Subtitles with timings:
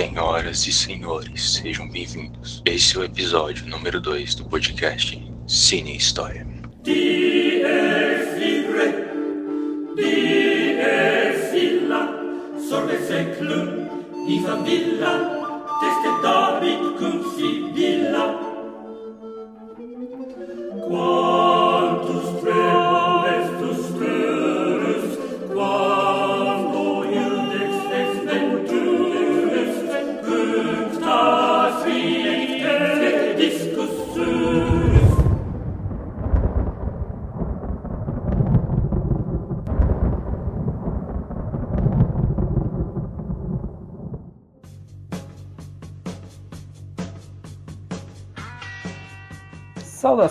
[0.00, 2.62] Senhoras e senhores, sejam bem-vindos.
[2.64, 6.46] Esse é o episódio número 2 do podcast Cine História.
[6.82, 7.60] Die
[14.64, 15.30] villa,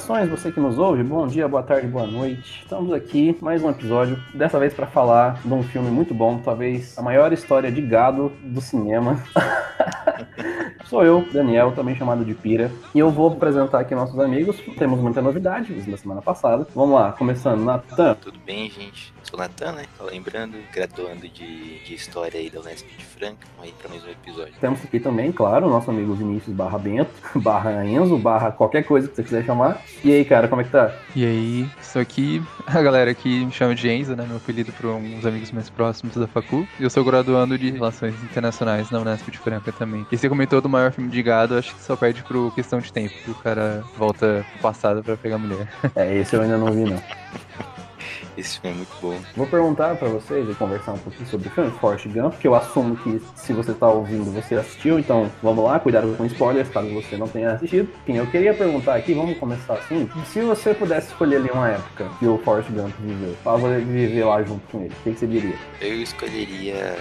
[0.09, 2.61] Saudações, você que nos ouve, bom dia, boa tarde, boa noite.
[2.63, 6.97] Estamos aqui, mais um episódio, dessa vez para falar de um filme muito bom, talvez
[6.97, 9.23] a maior história de gado do cinema.
[10.89, 14.59] Sou eu, Daniel, também chamado de Pira, e eu vou apresentar aqui nossos amigos.
[14.75, 16.67] Temos muita novidade, isso da semana passada.
[16.73, 18.15] Vamos lá, começando, Natan.
[18.15, 19.13] Tudo bem, gente?
[19.21, 19.85] Sou o Natan, né?
[19.95, 23.45] Tô lembrando, graduando de, de História aí da Unesp de Franca.
[23.55, 24.53] Vamos aí pra mais um episódio.
[24.59, 29.07] Temos aqui também, claro, o nosso amigo Vinícius barra Bento, barra Enzo, barra qualquer coisa
[29.07, 29.79] que você quiser chamar.
[30.03, 30.91] E aí, cara, como é que tá?
[31.15, 34.25] E aí, estou aqui, a galera aqui me chama de Enzo, né?
[34.27, 36.67] Meu apelido por uns amigos mais próximos da Facu.
[36.79, 40.07] E eu sou graduando de Relações Internacionais na Unesp de Franca também.
[40.11, 42.91] E você comentou do maior filme de gado, acho que só perde pro questão de
[42.91, 45.67] tempo, que o cara volta passado pra pegar mulher.
[45.95, 47.01] É, esse eu ainda não vi, não.
[48.37, 49.19] Esse filme é muito bom.
[49.35, 52.55] Vou perguntar pra vocês e conversar um pouquinho sobre o filme Forrest Gump, porque eu
[52.55, 56.89] assumo que se você tá ouvindo, você assistiu, então vamos lá, cuidado com spoilers, caso
[56.93, 57.89] você não tenha assistido.
[58.03, 62.07] Enfim, eu queria perguntar aqui, vamos começar assim, se você pudesse escolher ali uma época
[62.19, 65.27] que o Forrest Gump viveu, pra viver lá junto com ele, o que, que você
[65.27, 65.55] diria?
[65.81, 66.95] Eu escolheria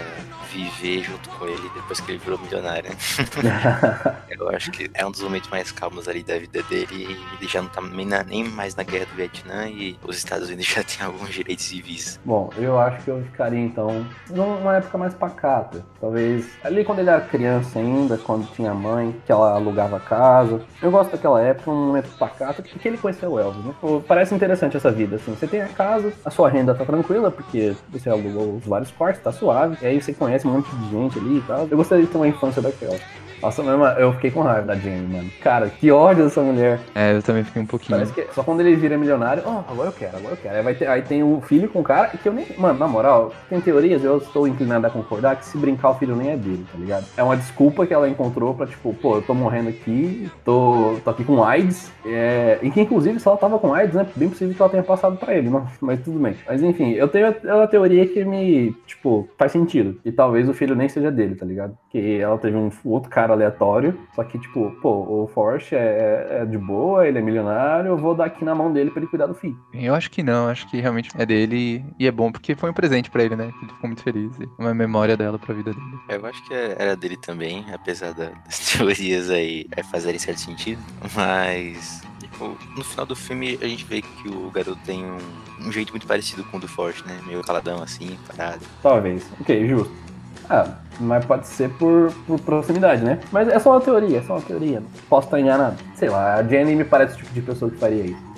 [0.50, 2.90] viver junto com ele depois que ele virou milionário.
[4.30, 7.18] Eu acho que é um dos momentos mais calmos ali da vida dele.
[7.38, 10.48] Ele já não tá nem, na- nem mais na guerra do Vietnã e os Estados
[10.48, 12.20] Unidos já têm alguns direitos civis.
[12.24, 15.84] Bom, eu acho que eu ficaria então numa época mais pacata.
[16.00, 20.60] Talvez ali quando ele era criança ainda, quando tinha mãe, que ela alugava casa.
[20.82, 23.74] Eu gosto daquela época, um momento pacato, porque ele conheceu o Elvis, né?
[24.06, 25.34] Parece interessante essa vida, assim.
[25.34, 29.22] Você tem a casa, a sua renda tá tranquila, porque você alugou os vários quartos,
[29.22, 29.76] tá suave.
[29.82, 31.66] E aí você conhece um monte de gente ali e tal.
[31.70, 32.98] Eu gostaria de ter uma infância daquela.
[33.40, 35.30] Nossa, mesmo, eu fiquei com raiva da Jane, mano.
[35.40, 36.80] Cara, que ódio dessa mulher.
[36.94, 37.98] É, eu também fiquei um pouquinho.
[37.98, 40.56] Parece que só quando ele vira milionário, oh, agora eu quero, agora eu quero.
[40.56, 42.46] Aí, vai ter, aí tem o filho com o cara, que eu nem.
[42.56, 46.16] Mano, na moral, tem teorias, eu estou inclinado a concordar que se brincar o filho
[46.16, 47.06] nem é dele, tá ligado?
[47.16, 51.10] É uma desculpa que ela encontrou pra, tipo, pô, eu tô morrendo aqui, tô, tô
[51.10, 51.92] aqui com AIDS.
[52.04, 54.06] É, e que inclusive, se ela tava com AIDS, né?
[54.16, 56.34] Bem possível que ela tenha passado pra ele, mas, mas tudo bem.
[56.46, 60.00] Mas enfim, eu tenho uma teoria que me, tipo, faz sentido.
[60.04, 61.76] E talvez o filho nem seja dele, tá ligado?
[61.90, 63.98] Que ela teve um outro cara aleatório.
[64.14, 68.14] Só que, tipo, pô, o Forrest é, é de boa, ele é milionário, eu vou
[68.14, 69.56] dar aqui na mão dele pra ele cuidar do filho.
[69.72, 72.74] Eu acho que não, acho que realmente é dele e é bom porque foi um
[72.74, 73.52] presente pra ele, né?
[73.62, 74.32] Ele ficou muito feliz.
[74.40, 75.86] e Uma memória dela pra vida dele.
[76.08, 80.80] Eu acho que era dele também, apesar da- das teorias aí é, fazerem certo sentido.
[81.14, 85.18] Mas tipo, no final do filme a gente vê que o garoto tem um,
[85.66, 87.18] um jeito muito parecido com o do Forte, né?
[87.26, 88.60] Meio caladão assim, parado.
[88.82, 89.28] Talvez.
[89.40, 90.07] Ok, justo.
[90.50, 93.20] Ah, mas pode ser por, por proximidade, né?
[93.30, 94.82] Mas é só uma teoria, é só uma teoria.
[95.08, 95.76] Posso estar enganado.
[95.94, 98.28] Sei lá, a Jenny me parece o tipo de pessoa que faria isso.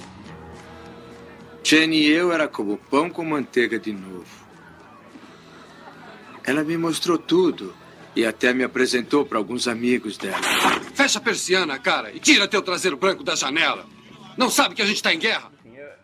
[1.62, 4.24] Jenny e eu era como pão com manteiga de novo.
[6.44, 7.72] Ela me mostrou tudo
[8.16, 10.42] e até me apresentou para alguns amigos dela.
[10.94, 13.84] Fecha a persiana, cara, e tira teu traseiro branco da janela.
[14.36, 15.50] Não sabe que a gente tá em guerra?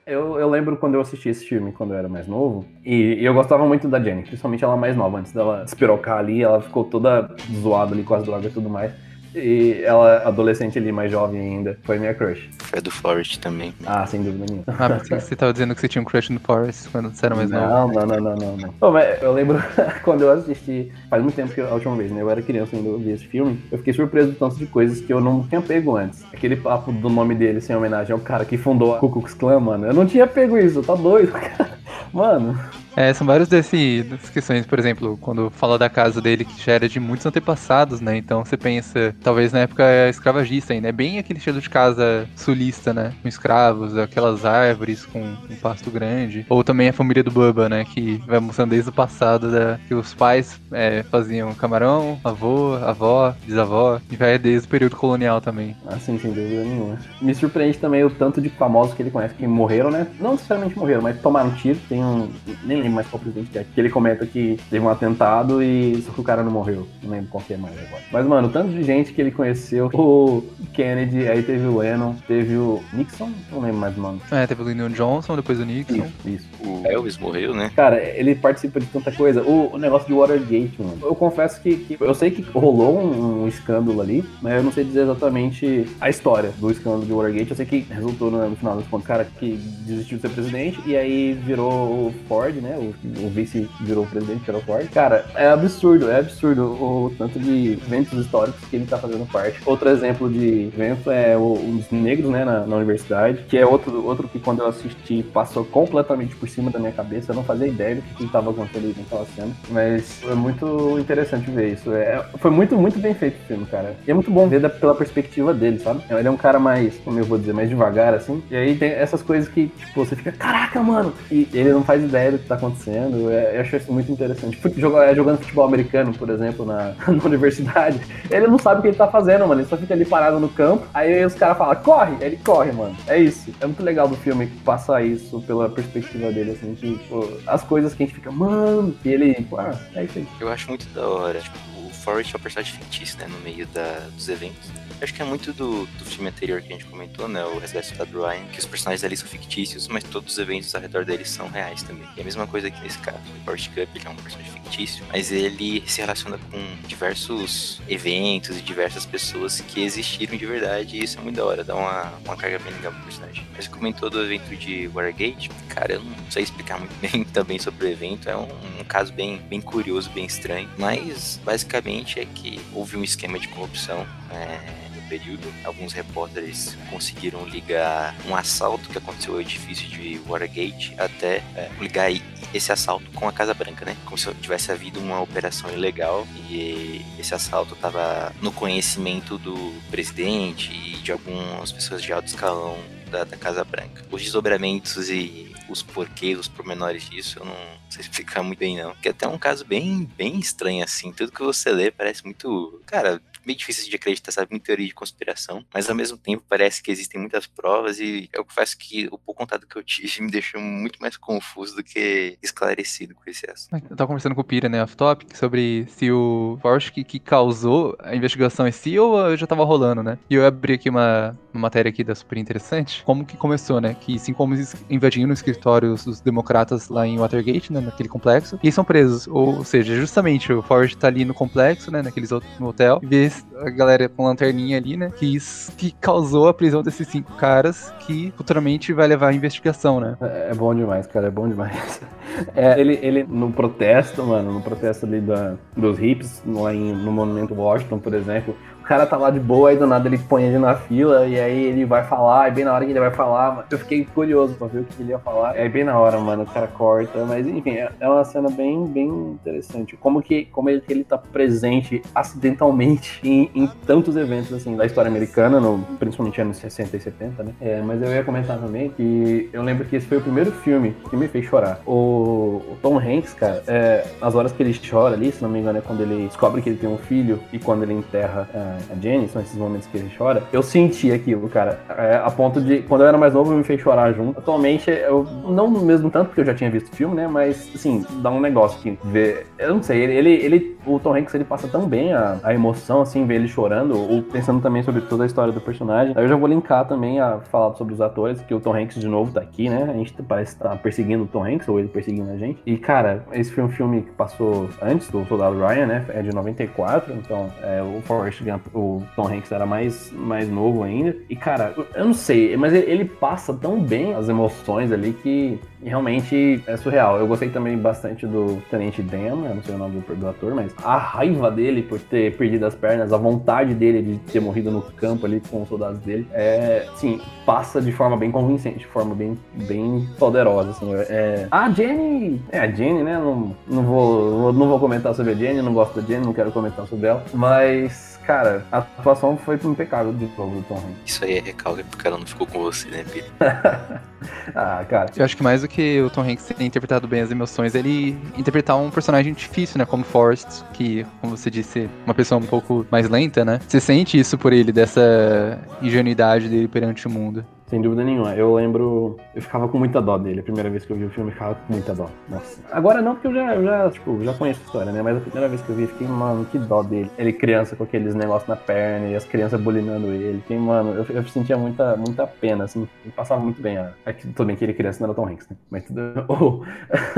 [0.06, 3.24] Eu, eu lembro quando eu assisti esse filme quando eu era mais novo, e, e
[3.24, 6.84] eu gostava muito da Jenny, principalmente ela mais nova, antes dela despirocar ali, ela ficou
[6.84, 8.92] toda zoada ali com as drogas e tudo mais.
[9.34, 12.48] E ela, adolescente ali, mais jovem ainda, foi minha crush.
[12.59, 13.74] Foi a do Forte também.
[13.84, 14.65] Ah, sem dúvida nenhuma.
[14.68, 17.50] Ah, você tava dizendo que você tinha um crush no Forrest quando você era mais
[17.50, 17.66] novo.
[17.66, 18.68] Não, não, não, não, não.
[18.72, 19.62] Pô, mas eu lembro
[20.04, 22.22] quando eu assisti, faz muito tempo que a última vez, né?
[22.22, 23.60] Eu era criança ainda, eu vi esse filme.
[23.71, 26.24] Eu fiquei surpreso do tanto de coisas que eu não tinha pego antes.
[26.33, 29.60] Aquele papo do nome dele, sem homenagem ao cara que fundou a Ku Klux Klan,
[29.60, 29.86] mano.
[29.86, 31.75] Eu não tinha pego isso, tá doido, cara.
[32.12, 32.59] Mano,
[32.97, 36.72] É, são vários desse, dessas questões, por exemplo, quando fala da casa dele que já
[36.72, 38.16] era de muitos antepassados, né?
[38.16, 42.94] Então você pensa, talvez na época escravagista ainda, é bem aquele estilo de casa sulista,
[42.94, 43.12] né?
[43.21, 46.47] Com escravos, aquelas árvores com um pasto grande.
[46.48, 47.84] Ou também a família do Bubba, né?
[47.84, 53.34] Que vai mostrando desde o passado da, que os pais é, faziam camarão, avô, avó,
[53.44, 55.77] bisavó, e vai desde o período colonial também.
[55.86, 56.98] assim, sem dúvida nenhuma.
[57.21, 60.06] Me surpreende também o tanto de famosos que ele conhece que morreram, né?
[60.18, 61.75] Não necessariamente morreram, mas tomaram tiro.
[61.88, 62.28] Tem um.
[62.64, 63.64] Nem lembro mais qual presidente que é.
[63.64, 66.86] Que ele comenta que teve um atentado e só que o cara não morreu.
[67.02, 68.02] Não lembro qual que é mais agora.
[68.10, 69.90] Mas, mano, tanto de gente que ele conheceu.
[69.92, 70.42] O
[70.72, 74.20] Kennedy, aí teve o Lennon, teve o Nixon, não lembro mais o nome.
[74.30, 75.94] É, teve o Lyndon Johnson, depois o Nixon.
[75.94, 76.46] Isso, isso.
[76.60, 77.70] O Elvis morreu, né?
[77.74, 79.42] Cara, ele participa de tanta coisa.
[79.42, 80.98] O, o negócio de Watergate, mano.
[81.03, 84.72] Eu confesso que, que eu sei que rolou um, um escândalo ali, mas eu não
[84.72, 87.50] sei dizer exatamente a história do escândalo de Watergate.
[87.50, 89.56] Eu sei que resultou no, no final das contas, o cara que
[89.86, 92.76] desistiu de ser presidente e aí virou o Ford, né?
[92.78, 94.88] O, o vice virou o presidente, que era o Ford.
[94.91, 99.60] Cara, é absurdo, é absurdo o tanto de eventos históricos que ele tá fazendo parte.
[99.66, 104.04] Outro exemplo de evento é o, os negros, né, na, na universidade, que é outro,
[104.04, 107.33] outro que quando eu assisti passou completamente por cima da minha cabeça.
[107.33, 109.48] Eu não fazia ideia do que estava acontecendo naquela cena.
[109.71, 111.93] Mas é muito interessante ver isso.
[111.93, 113.95] É, foi muito, muito bem feito o filme, cara.
[114.07, 116.03] E é muito bom ver da- pela perspectiva dele, sabe?
[116.10, 118.43] Ele é um cara mais, como eu vou dizer, mais devagar, assim.
[118.51, 121.13] E aí tem essas coisas que, tipo, você fica, caraca, mano!
[121.31, 123.31] E ele não faz ideia do que tá acontecendo.
[123.31, 124.57] É, eu acho isso muito interessante.
[124.57, 128.01] Fute- joga- Jogando futebol americano, por exemplo, na, na universidade,
[128.31, 129.60] ele não sabe o que ele tá fazendo, mano.
[129.60, 130.87] Ele só fica ali parado no campo.
[130.93, 132.16] Aí os caras falam, corre!
[132.21, 132.95] Ele corre, mano.
[133.07, 133.51] É isso.
[133.60, 138.03] É muito legal do filme passar isso pela perspectiva dele, assim, tipo, as coisas que
[138.03, 140.28] a gente fica, mano, e ele, ah, é isso aí.
[140.38, 141.41] Eu acho muito da hora.
[141.41, 143.27] Tipo, o Forrest é um personagem fictício, né?
[143.28, 144.71] No meio da, dos eventos.
[145.01, 147.45] Acho que é muito do, do filme anterior que a gente comentou, né?
[147.45, 150.75] O Resgate do Soldado Ryan, que os personagens ali são fictícios, mas todos os eventos
[150.75, 152.09] ao redor deles são reais também.
[152.16, 153.19] E a mesma coisa aqui nesse caso.
[153.19, 158.59] O Forrest Gump ele é um personagem fictício, mas ele se relaciona com diversos eventos
[158.59, 162.15] e diversas pessoas que existiram de verdade, e isso é muito da hora, dá uma,
[162.25, 163.47] uma carga bem legal pro personagem.
[163.54, 167.87] Mas comentou do evento de Watergate, cara, eu não sei explicar muito bem também sobre
[167.87, 168.48] o evento, é um,
[168.81, 173.48] um caso bem, bem curioso, bem estranho, mas basicamente é que houve um esquema de
[173.48, 174.07] corrupção.
[174.31, 181.36] É, período, alguns repórteres conseguiram ligar um assalto que aconteceu ao edifício de Watergate até
[181.54, 182.10] é, ligar
[182.53, 183.97] esse assalto com a Casa Branca, né?
[184.04, 190.72] Como se tivesse havido uma operação ilegal e esse assalto estava no conhecimento do presidente
[190.72, 192.76] e de algumas pessoas de alto escalão
[193.10, 194.04] da, da Casa Branca.
[194.10, 197.56] Os desdobramentos e os porquês, os pormenores disso, eu não
[197.88, 198.94] sei explicar muito bem não.
[198.97, 201.12] Que é até um caso bem, bem estranho assim.
[201.12, 204.95] Tudo que você lê parece muito, cara, meio difícil de acreditar, sabe, em teoria de
[204.95, 209.19] conspiração, mas ao mesmo tempo parece que existem muitas provas e eu confesso que o
[209.19, 213.48] pouco contato que eu tive me deixou muito mais confuso do que esclarecido com esse
[213.48, 213.87] assunto.
[213.89, 217.97] Eu tava conversando com o Pira, né, off-topic, sobre se o Forrest que, que causou
[218.01, 220.19] a investigação em si ou já tava rolando, né?
[220.28, 223.97] E eu abri aqui uma, uma matéria aqui da super interessante, como que começou, né?
[224.00, 228.58] Que assim como eles invadiram os escritórios dos democratas lá em Watergate, né, naquele complexo,
[228.62, 229.26] e são presos.
[229.28, 232.30] Ou, seja, justamente o Forrest tá ali no complexo, né, naqueles
[232.60, 233.30] no hotel, e vê
[233.60, 237.92] a galera com lanterninha ali, né, que, isso- que causou a prisão desses cinco caras
[238.00, 240.16] que futuramente vai levar à investigação, né?
[240.20, 242.00] É é bom demais, cara, é bom demais.
[242.54, 247.10] É, ele, ele no protesto, mano, no protesto ali da, dos hips, lá em, no
[247.10, 250.44] Monumento Washington, por exemplo, o cara tá lá de boa, aí do nada ele põe
[250.44, 253.10] ele na fila, e aí ele vai falar, e bem na hora que ele vai
[253.10, 255.56] falar, mano, eu fiquei curioso pra ver o que ele ia falar.
[255.56, 258.87] É bem na hora, mano, o cara corta, mas enfim, é, é uma cena bem,
[258.87, 259.97] bem interessante.
[259.97, 265.09] Como que como ele, ele tá presente acidentalmente em, em tantos eventos, assim, da história
[265.09, 267.52] americana, no, principalmente anos 60 e 70, né?
[267.61, 270.95] É, mas eu ia comentar também que eu lembro que esse foi o primeiro filme
[271.11, 271.81] que me fez chorar.
[271.85, 275.59] O, o Tom Hanks, cara, é, as horas que ele chora ali, se não me
[275.59, 278.75] engano, é quando ele descobre que ele tem um filho e quando ele enterra a,
[278.90, 280.42] a Jenny, são esses momentos que ele chora.
[280.52, 283.80] Eu senti aquilo, cara, é, a ponto de, quando eu era mais novo, me fez
[283.80, 284.38] chorar junto.
[284.38, 287.26] Atualmente, eu não mesmo tanto, porque eu já tinha visto o filme, né?
[287.26, 289.47] Mas, assim, dá um negócio que ver.
[289.59, 293.00] Eu não sei, ele, ele, o Tom Hanks, ele passa tão bem a, a emoção,
[293.00, 296.14] assim, ver ele chorando, ou pensando também sobre toda a história do personagem.
[296.16, 299.00] Aí eu já vou linkar também a falar sobre os atores, que o Tom Hanks
[299.00, 299.88] de novo tá aqui, né?
[299.88, 302.61] A gente parece estar perseguindo o Tom Hanks, ou ele perseguindo a gente.
[302.66, 306.04] E, cara, esse foi um filme que passou antes do Soldado Ryan, né?
[306.09, 310.82] É de 94, então é, o Forrest Gump, o Tom Hanks era mais, mais novo
[310.82, 311.16] ainda.
[311.28, 316.62] E, cara, eu não sei, mas ele, passa tão bem as emoções ali que realmente
[316.66, 317.18] é surreal.
[317.18, 320.54] Eu gostei também bastante do Tenente Dan, eu não sei o nome do, do ator,
[320.54, 324.70] mas a raiva dele por ter perdido as pernas, a vontade dele de ter morrido
[324.70, 328.87] no campo ali com os soldados dele, é, sim, passa de forma bem convincente, de
[328.87, 330.92] forma bem, bem poderosa, assim.
[331.08, 333.18] É, a Jenny, é a Jenny, né?
[333.18, 336.50] Não, não, vou, não vou comentar sobre a Jenny, não gosto da Jenny, não quero
[336.50, 340.97] comentar sobre ela, mas, cara, a atuação foi impecável de novo do Tom Hanks.
[341.06, 343.30] Isso aí é recalque porque o cara não ficou com você, né, Pedro?
[344.54, 347.30] Ah, cara, Eu acho que mais do que o Tom Hanks ter interpretado bem as
[347.30, 349.85] emoções, ele interpretar um personagem difícil, né?
[349.85, 353.61] Como Forrest, que, como você disse, uma pessoa um pouco mais lenta, né?
[353.68, 357.45] Você sente isso por ele, dessa ingenuidade dele perante o mundo.
[357.66, 358.35] Sem dúvida nenhuma.
[358.35, 359.18] Eu lembro.
[359.35, 360.40] Eu ficava com muita dó dele.
[360.40, 362.08] A primeira vez que eu vi o filme, eu ficava com muita dó.
[362.28, 362.61] Nossa.
[362.70, 365.02] Agora não, porque eu já, eu já, tipo, já conheço a história, né?
[365.02, 367.11] Mas a primeira vez que eu vi, eu fiquei, mano, que dó dele.
[367.18, 370.40] Ele criança com aqueles negócios na perna e as crianças bulinando ele.
[370.42, 372.88] Fiquei, mano, eu, eu sentia muita, muita pena, assim.
[373.04, 373.78] Ele passava muito bem.
[373.78, 373.92] A...
[374.04, 375.56] É que, tudo bem que ele criança não era Tom Hanks, né?
[375.70, 376.00] Mas tudo.
[376.28, 376.62] Oh.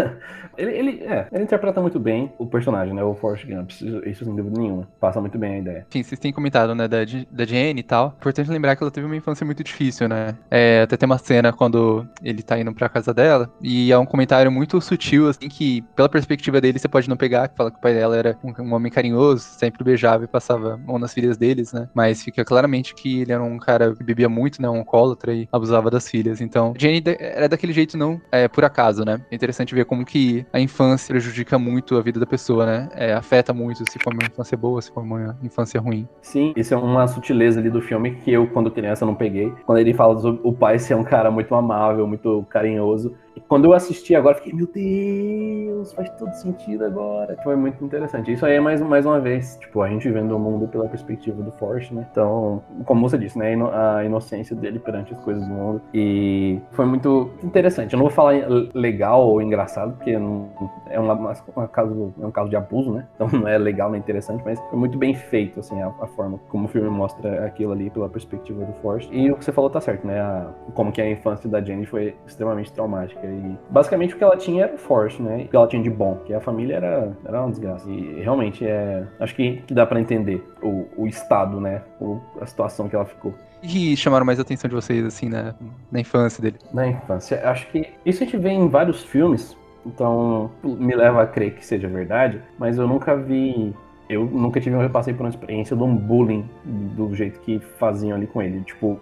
[0.57, 3.03] ele, ele, é, ele interpreta muito bem o personagem, né?
[3.03, 3.71] O Forrest Gump.
[3.71, 4.89] Isso, isso sem dúvida nenhuma.
[5.01, 5.87] Passa muito bem a ideia.
[5.89, 6.99] Enfim, vocês têm comentado, né, da,
[7.31, 8.15] da Jane e tal.
[8.19, 10.38] Importante lembrar que ela teve uma infância muito difícil, né?
[10.51, 14.07] É, até tem uma cena quando ele tá indo pra casa dela, e é um
[14.07, 17.79] comentário muito sutil, assim, que pela perspectiva dele você pode não pegar, que fala que
[17.79, 21.37] o pai dela era um, um homem carinhoso, sempre beijava e passava mão nas filhas
[21.37, 21.89] deles, né?
[21.95, 24.69] Mas fica claramente que ele era um cara que bebia muito, né?
[24.69, 26.41] Um alcoólatra e abusava das filhas.
[26.41, 29.21] Então, Jane era daquele jeito não é, por acaso, né?
[29.31, 32.89] É interessante ver como que a infância prejudica muito a vida da pessoa, né?
[32.95, 36.09] É, afeta muito se for uma infância boa, se for uma infância ruim.
[36.23, 39.53] Sim, isso é uma sutileza ali do filme que eu, quando criança, não peguei.
[39.67, 43.15] Quando ele fala sobre o pai ser um cara muito amável, muito carinhoso,
[43.49, 47.37] quando eu assisti agora, fiquei, meu Deus, faz todo sentido agora.
[47.43, 48.33] Foi muito interessante.
[48.33, 51.43] Isso aí é mais, mais uma vez, tipo, a gente vendo o mundo pela perspectiva
[51.43, 52.07] do Forrest, né?
[52.11, 53.55] Então, como você disse, né?
[53.73, 55.81] A inocência dele perante as coisas do mundo.
[55.95, 57.95] E foi muito interessante.
[57.95, 58.35] Eu não vou falar
[58.75, 60.51] legal ou engraçado, porque não,
[60.91, 61.35] é, uma
[61.69, 63.07] caso, é um caso de abuso, né?
[63.15, 66.39] Então não é legal nem interessante, mas foi muito bem feito, assim, a, a forma
[66.49, 69.09] como o filme mostra aquilo ali pela perspectiva do Forrest.
[69.13, 70.21] E o que você falou tá certo, né?
[70.21, 73.38] A, como que a infância da Jenny foi extremamente traumática.
[73.39, 75.45] E basicamente o que ela tinha era forte, né?
[75.45, 77.89] O que ela tinha de bom, que a família era, era uma desgraça.
[77.91, 79.07] E realmente é.
[79.21, 81.83] Acho que, que dá para entender o, o estado, né?
[82.01, 83.35] O, a situação que ela ficou.
[83.63, 85.55] E chamaram mais a atenção de vocês, assim, na,
[85.91, 86.57] na infância dele?
[86.73, 87.41] Na infância.
[87.49, 91.67] Acho que isso a gente vê em vários filmes, então me leva a crer que
[91.67, 93.75] seja verdade, mas eu nunca vi
[94.09, 98.17] eu nunca tive, eu passei por uma experiência de um bullying do jeito que faziam
[98.17, 98.61] ali com ele.
[98.63, 98.99] Tipo,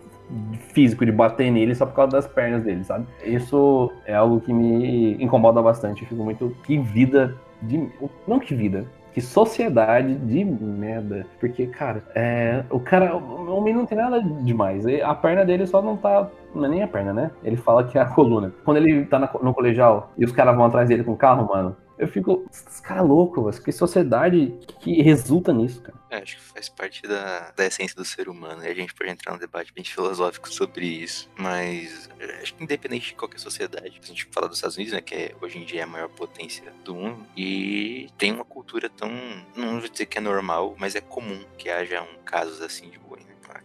[0.73, 3.07] físico de bater nele só por causa das pernas dele, sabe?
[3.25, 6.03] Isso é algo que me incomoda bastante.
[6.03, 6.57] Eu fico muito.
[6.65, 7.89] Que vida de.
[8.27, 8.85] Não que vida.
[9.13, 11.27] Que sociedade de merda.
[11.41, 13.17] Porque, cara, é, o cara.
[13.17, 14.85] O homem não tem nada demais.
[15.03, 16.29] A perna dele só não tá.
[16.55, 17.31] Não é nem a perna, né?
[17.43, 18.53] Ele fala que é a coluna.
[18.65, 21.77] Quando ele tá no colegial e os caras vão atrás dele com o carro, mano,
[21.99, 25.97] eu fico, esse cara é louco, que sociedade que resulta nisso, cara.
[26.11, 28.65] É, acho que faz parte da, da essência do ser humano.
[28.65, 31.29] E a gente pode entrar num debate bem filosófico sobre isso.
[31.37, 32.09] Mas
[32.41, 35.35] acho que independente de qualquer sociedade, a gente fala dos Estados Unidos, né, que é,
[35.41, 39.11] hoje em dia é a maior potência do mundo, e tem uma cultura tão,
[39.57, 42.99] não vou dizer que é normal, mas é comum que haja um casos assim de.
[42.99, 43.06] Né?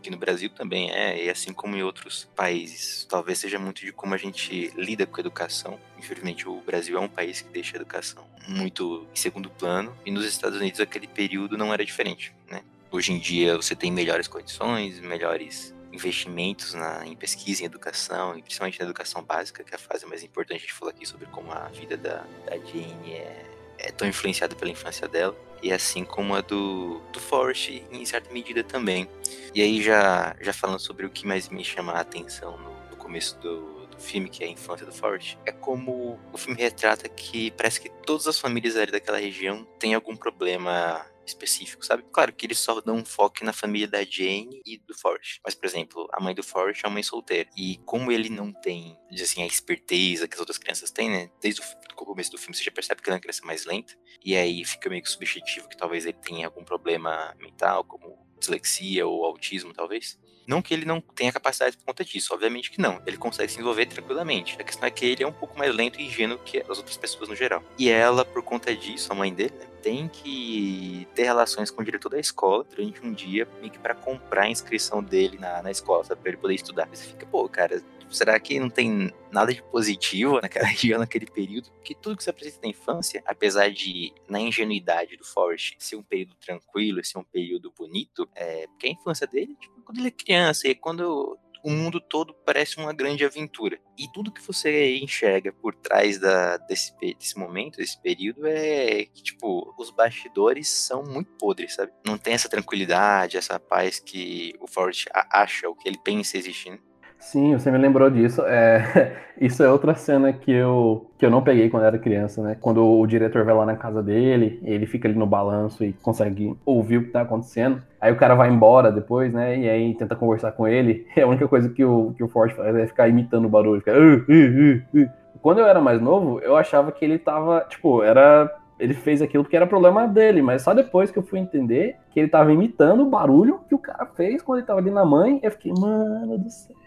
[0.01, 3.05] Aqui no Brasil também é, e assim como em outros países.
[3.07, 5.79] Talvez seja muito de como a gente lida com a educação.
[5.95, 10.09] Infelizmente, o Brasil é um país que deixa a educação muito em segundo plano, e
[10.09, 12.63] nos Estados Unidos aquele período não era diferente, né?
[12.89, 18.41] Hoje em dia você tem melhores condições, melhores investimentos na, em pesquisa, em educação, e
[18.41, 20.57] principalmente na educação básica, que é a fase mais importante.
[20.57, 23.50] A gente falou aqui sobre como a vida da, da Jane é,
[23.81, 28.33] é tão influenciada pela infância dela e assim como a do, do Forrest em certa
[28.33, 29.07] medida também.
[29.53, 32.95] E aí já, já falando sobre o que mais me chama a atenção no, no
[32.95, 37.51] começo do, filme, que é a infância do Forrest, é como o filme retrata que
[37.51, 42.03] parece que todas as famílias ali daquela região têm algum problema específico, sabe?
[42.11, 45.39] Claro que eles só dão um foco na família da Jane e do Forrest.
[45.43, 47.49] Mas, por exemplo, a mãe do Forrest é uma mãe solteira.
[47.57, 51.31] E como ele não tem, assim, a esperteza que as outras crianças têm, né?
[51.41, 53.97] Desde o começo do filme você já percebe que ele é uma criança mais lenta.
[54.23, 59.07] E aí fica meio que subjetivo que talvez ele tenha algum problema mental, como dislexia
[59.07, 60.19] ou autismo, talvez.
[60.51, 63.01] Não que ele não tenha capacidade por conta disso, obviamente que não.
[63.07, 64.57] Ele consegue se envolver tranquilamente.
[64.59, 66.97] A questão é que ele é um pouco mais lento e ingênuo que as outras
[66.97, 67.63] pessoas no geral.
[67.79, 71.85] E ela, por conta disso, a mãe dele, né, tem que ter relações com o
[71.85, 75.71] diretor da escola durante um dia, meio que pra comprar a inscrição dele na, na
[75.71, 76.19] escola, sabe?
[76.19, 76.89] Pra ele poder estudar.
[76.91, 77.81] Você fica, pô, cara,
[78.11, 81.71] será que não tem nada de positivo naquela região, naquele período?
[81.71, 86.03] Porque tudo que você apresenta na infância, apesar de, na ingenuidade do Forrest, ser um
[86.03, 90.11] período tranquilo, ser um período bonito, é, porque a infância dele, tipo, quando ele é
[90.11, 93.79] criança, e quando o mundo todo parece uma grande aventura.
[93.97, 99.21] E tudo que você enxerga por trás da, desse, desse momento, desse período, é que,
[99.21, 101.91] tipo, os bastidores são muito podres, sabe?
[102.05, 106.81] Não tem essa tranquilidade, essa paz que o Forrest acha, o que ele pensa existindo.
[107.21, 108.41] Sim, você me lembrou disso.
[108.47, 112.57] É, isso é outra cena que eu, que eu não peguei quando era criança, né?
[112.59, 116.57] Quando o diretor vai lá na casa dele, ele fica ali no balanço e consegue
[116.65, 117.81] ouvir o que tá acontecendo.
[118.01, 119.55] Aí o cara vai embora depois, né?
[119.55, 121.05] E aí tenta conversar com ele.
[121.15, 123.83] É a única coisa que o, que o Ford faz é ficar imitando o barulho.
[123.87, 125.09] Uh,
[125.41, 128.49] Quando eu era mais novo, eu achava que ele tava, tipo, era
[128.79, 132.19] ele fez aquilo porque era problema dele, mas só depois que eu fui entender que
[132.19, 135.39] ele tava imitando o barulho que o cara fez quando ele tava ali na mãe,
[135.43, 136.80] eu fiquei, mano do céu.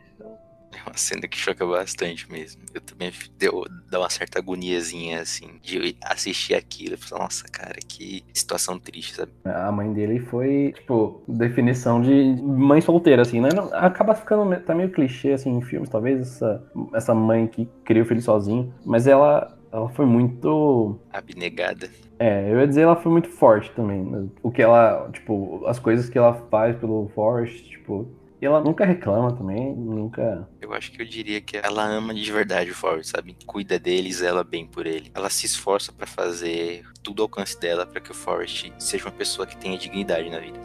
[0.87, 2.62] Uma cena que choca bastante mesmo.
[2.73, 6.95] Eu também deu, dá uma certa agoniazinha, assim, de assistir aquilo.
[6.95, 9.33] Eu falei, nossa, cara, que situação triste, sabe?
[9.45, 13.49] A mãe dele foi, tipo, definição de mãe solteira, assim, né?
[13.73, 16.62] Acaba ficando, tá meio clichê, assim, em filmes, talvez, essa,
[16.95, 18.73] essa mãe que cria o filho sozinho.
[18.85, 20.99] Mas ela, ela foi muito.
[21.12, 21.88] Abnegada.
[22.19, 24.02] É, eu ia dizer ela foi muito forte também.
[24.02, 24.26] né?
[24.43, 28.07] O que ela, tipo, as coisas que ela faz pelo Forrest, tipo.
[28.44, 30.46] E ela nunca reclama também, nunca.
[30.60, 33.34] Eu acho que eu diria que ela ama de verdade o Forrest, sabe?
[33.46, 35.10] Cuida deles, ela bem por ele.
[35.14, 39.12] Ela se esforça pra fazer tudo ao alcance dela pra que o Forrest seja uma
[39.12, 40.60] pessoa que tenha dignidade na vida.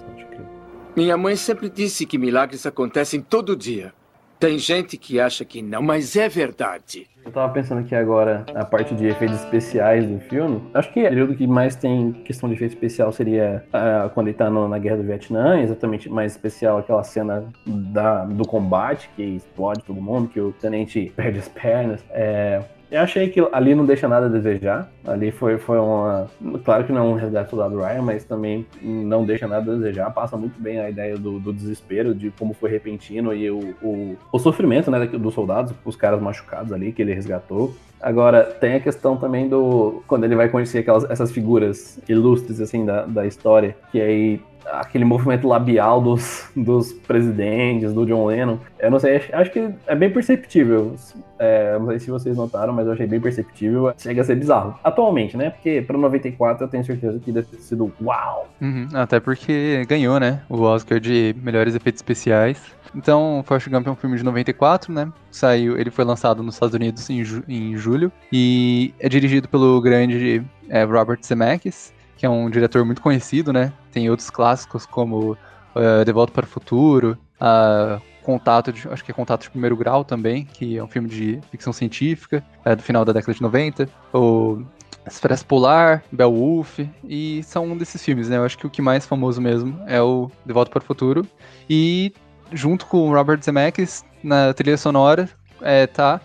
[0.93, 3.93] Minha mãe sempre disse que milagres acontecem todo dia.
[4.39, 7.07] Tem gente que acha que não, mas é verdade.
[7.25, 10.63] Eu tava pensando aqui agora a parte de efeitos especiais do filme.
[10.73, 14.37] Acho que o período que mais tem questão de efeito especial seria ah, quando ele
[14.37, 19.21] tá no- na Guerra do Vietnã, exatamente mais especial aquela cena da, do combate, que
[19.21, 22.01] explode todo mundo, que o tenente perde as pernas.
[22.09, 24.91] É, eu achei que ali não deixa nada a desejar.
[25.05, 26.27] Ali foi, foi uma.
[26.65, 29.75] Claro que não é um resgate do soldado Ryan, mas também não deixa nada a
[29.75, 30.09] desejar.
[30.11, 34.17] Passa muito bem a ideia do, do desespero, de como foi repentino e o, o,
[34.31, 37.75] o sofrimento né, dos soldados, os caras machucados ali que ele resgatou.
[38.01, 40.01] Agora, tem a questão também do.
[40.07, 45.05] Quando ele vai conhecer aquelas, essas figuras ilustres, assim, da, da história, que aí aquele
[45.05, 48.57] movimento labial dos, dos presidentes, do John Lennon.
[48.79, 50.95] Eu não sei, acho, que é bem perceptível.
[51.37, 53.93] É, não sei se vocês notaram, mas eu achei bem perceptível.
[53.97, 54.75] Chega a ser bizarro.
[54.83, 55.49] Atualmente, né?
[55.49, 58.47] Porque pra 94 eu tenho certeza que deve ter sido uau!
[58.61, 60.41] Uhum, Até porque ganhou, né?
[60.49, 62.61] O Oscar de melhores efeitos especiais.
[62.95, 65.07] Então, Forrest Gump é um filme de 94, né?
[65.31, 69.79] Saiu, ele foi lançado nos Estados Unidos em, ju- em julho e é dirigido pelo
[69.79, 73.71] grande é, Robert Zemeckis, que é um diretor muito conhecido, né?
[73.93, 75.37] Tem outros clássicos como
[75.73, 79.77] eh, De Volta para o Futuro, a Contato, de, acho que é Contato de Primeiro
[79.77, 83.41] Grau também, que é um filme de ficção científica é, do final da década de
[83.41, 84.61] 90, ou
[85.07, 88.35] Expresso Polar, Beowulf, e são um desses filmes, né?
[88.35, 91.25] Eu acho que o que mais famoso mesmo é o De Volta para o Futuro.
[91.69, 92.13] E
[92.51, 95.29] junto com Robert Zemeckis, na trilha sonora,
[95.61, 96.19] é, tá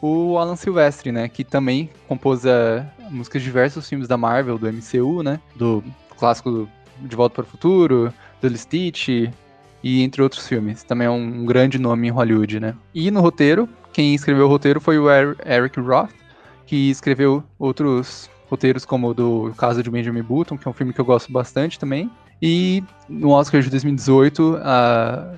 [0.00, 1.28] o Alan Silvestre, né?
[1.28, 5.40] Que também compôs a, músicas de diversos filmes da Marvel, do MCU, né?
[5.56, 5.82] Do
[6.16, 9.08] clássico De Volta para o Futuro, do Stitch,
[9.82, 10.82] e entre outros filmes.
[10.82, 12.74] Também é um grande nome em Hollywood, né?
[12.94, 16.10] E no roteiro, quem escreveu o roteiro foi o Er- Eric Roth,
[16.66, 20.92] que escreveu outros roteiros como o do Caso de Benjamin Button, que é um filme
[20.92, 22.10] que eu gosto bastante também.
[22.40, 25.34] E no Oscar de 2018, a...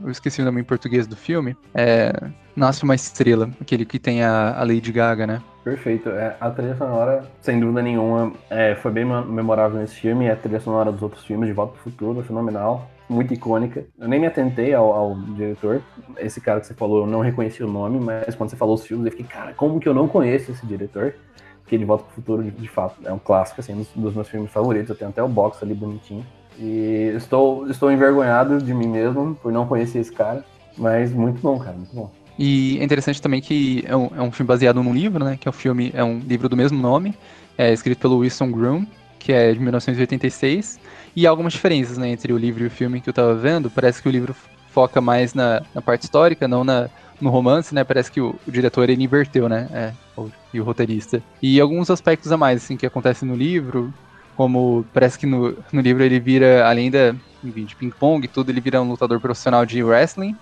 [0.00, 2.12] eu esqueci o nome em português do filme, é
[2.54, 5.42] Nasce uma Estrela, aquele que tem a, a Lady Gaga, né?
[5.64, 6.10] Perfeito.
[6.10, 10.28] É, a trilha sonora, sem dúvida nenhuma, é, foi bem me- memorável nesse filme.
[10.30, 12.90] A trilha sonora dos outros filmes, De Volta pro Futuro, é fenomenal.
[13.08, 13.84] Muito icônica.
[13.98, 15.80] Eu nem me atentei ao, ao diretor.
[16.18, 18.84] Esse cara que você falou, eu não reconheci o nome, mas quando você falou os
[18.84, 21.14] filmes, eu fiquei, cara, como que eu não conheço esse diretor?
[21.62, 24.28] Porque De Volta pro Futuro, de, de fato, é um clássico, assim, dos, dos meus
[24.28, 24.90] filmes favoritos.
[24.90, 26.26] Eu tenho até o box ali bonitinho.
[26.58, 30.44] E estou, estou envergonhado de mim mesmo por não conhecer esse cara.
[30.76, 32.10] Mas muito bom, cara, muito bom.
[32.44, 35.38] E é interessante também que é um, é um filme baseado num livro, né?
[35.40, 37.14] Que é um filme, é um livro do mesmo nome,
[37.56, 38.84] é escrito pelo Wilson Groom,
[39.20, 40.80] que é de 1986.
[41.14, 43.70] E há algumas diferenças, né, entre o livro e o filme que eu tava vendo.
[43.70, 44.34] Parece que o livro
[44.72, 47.84] foca mais na, na parte histórica, não na, no romance, né?
[47.84, 49.68] Parece que o, o diretor ele inverteu, né?
[49.72, 51.22] É, o- e o roteirista.
[51.40, 53.94] E alguns aspectos a mais, assim, que acontecem no livro,
[54.34, 58.50] como parece que no, no livro ele vira, além da, enfim, de ping-pong e tudo,
[58.50, 60.36] ele vira um lutador profissional de wrestling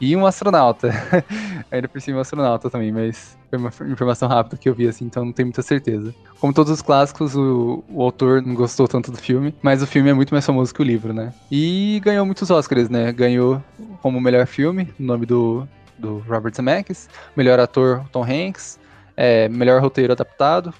[0.00, 0.90] e um astronauta.
[1.70, 5.04] Ainda por cima um astronauta também, mas foi uma informação rápida que eu vi, assim,
[5.04, 6.14] então não tenho muita certeza.
[6.40, 10.10] Como todos os clássicos, o, o autor não gostou tanto do filme, mas o filme
[10.10, 11.32] é muito mais famoso que o livro, né?
[11.50, 13.12] E ganhou muitos Oscars, né?
[13.12, 13.62] Ganhou
[14.02, 15.66] como melhor filme, no nome do,
[15.98, 18.78] do Robert Zemeckis, melhor ator, Tom Hanks,
[19.16, 20.72] é, melhor roteiro adaptado,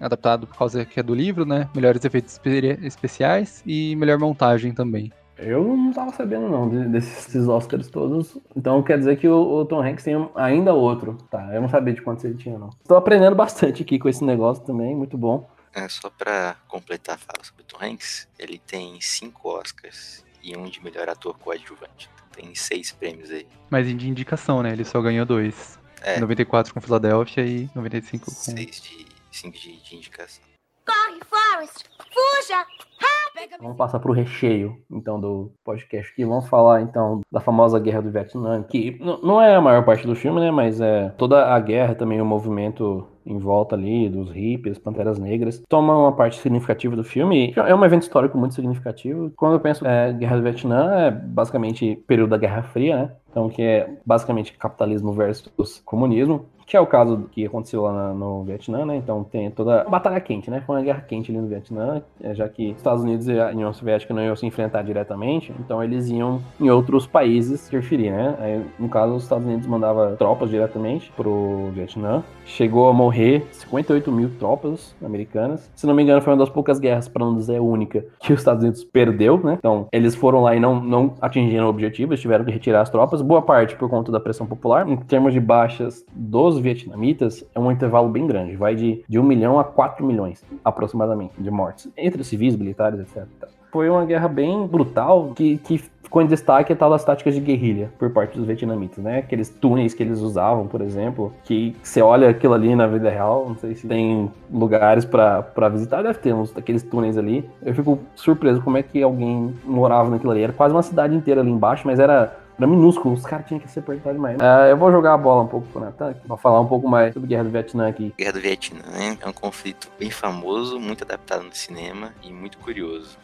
[0.00, 1.68] adaptado por causa que é do livro, né?
[1.74, 5.12] Melhores efeitos espe- especiais e melhor montagem também.
[5.44, 8.36] Eu não tava sabendo não de- desses Oscars todos.
[8.56, 11.16] Então quer dizer que o, o Tom Hanks tem ainda outro.
[11.30, 12.70] Tá, eu não sabia de quantos ele tinha não.
[12.86, 15.48] Tô aprendendo bastante aqui com esse negócio também, muito bom.
[15.74, 20.54] É, só pra completar a fala sobre o Tom Hanks, ele tem cinco Oscars e
[20.56, 22.10] um de melhor ator coadjuvante.
[22.34, 23.46] Tem seis prêmios aí.
[23.70, 24.72] Mas de indicação, né?
[24.72, 25.78] Ele só ganhou dois.
[26.02, 26.18] É.
[26.18, 28.30] 94 com Filadélfia e 95 com.
[28.32, 30.42] Seis de, cinco de, de indicação.
[30.84, 31.84] Corre, Forrest!
[32.12, 32.56] Fuja!
[32.56, 33.21] Rápido!
[33.60, 36.24] Vamos passar pro recheio, então, do podcast aqui.
[36.24, 40.14] Vamos falar, então, da famosa Guerra do Vietnã, que não é a maior parte do
[40.14, 40.50] filme, né?
[40.50, 45.62] Mas é toda a guerra também, o movimento em volta ali dos hippies, panteras negras,
[45.68, 47.54] toma uma parte significativa do filme.
[47.56, 49.32] É um evento histórico muito significativo.
[49.36, 53.10] Quando eu penso é, Guerra do Vietnã, é basicamente período da Guerra Fria, né?
[53.30, 58.44] Então, que é basicamente capitalismo versus comunismo, que é o caso que aconteceu lá no
[58.44, 58.96] Vietnã, né?
[58.96, 60.62] Então tem toda a batalha quente, né?
[60.66, 63.72] Foi uma guerra quente ali no Vietnã, eh, já que Estados Unidos e a União
[63.72, 68.36] Soviética não iam se enfrentar diretamente, então eles iam em outros países interferir, né?
[68.38, 72.22] Aí, no caso, os Estados Unidos mandava tropas diretamente pro Vietnã.
[72.44, 75.70] Chegou a morrer 58 mil tropas americanas.
[75.74, 78.40] Se não me engano, foi uma das poucas guerras, para não dizer única, que os
[78.40, 79.56] Estados Unidos perdeu, né?
[79.58, 82.90] Então, eles foram lá e não, não atingiram o objetivo, eles tiveram que retirar as
[82.90, 84.88] tropas, boa parte por conta da pressão popular.
[84.88, 89.22] Em termos de baixas dos vietnamitas, é um intervalo bem grande, vai de, de 1
[89.22, 93.26] milhão a 4 milhões, aproximadamente, de mortes, entre civis, militares, etc.
[93.70, 95.78] Foi uma guerra bem brutal, que, que
[96.12, 99.20] ficou em destaque a tal das táticas de guerrilha por parte dos vietnamitas, né?
[99.20, 103.46] Aqueles túneis que eles usavam, por exemplo, que você olha aquilo ali na vida real,
[103.48, 107.48] não sei se tem lugares pra visitar, deve ter uns daqueles túneis ali.
[107.62, 110.42] Eu fico surpreso como é que alguém morava naquilo ali.
[110.42, 113.68] Era quase uma cidade inteira ali embaixo, mas era era minúsculo, os caras tinham que
[113.68, 114.38] se apertar demais.
[114.40, 117.12] Ah, eu vou jogar a bola um pouco pro Natan pra falar um pouco mais
[117.12, 118.14] sobre a Guerra do Vietnã aqui.
[118.16, 118.82] Guerra do Vietnã
[119.20, 123.18] é um conflito bem famoso, muito adaptado no cinema e muito curioso.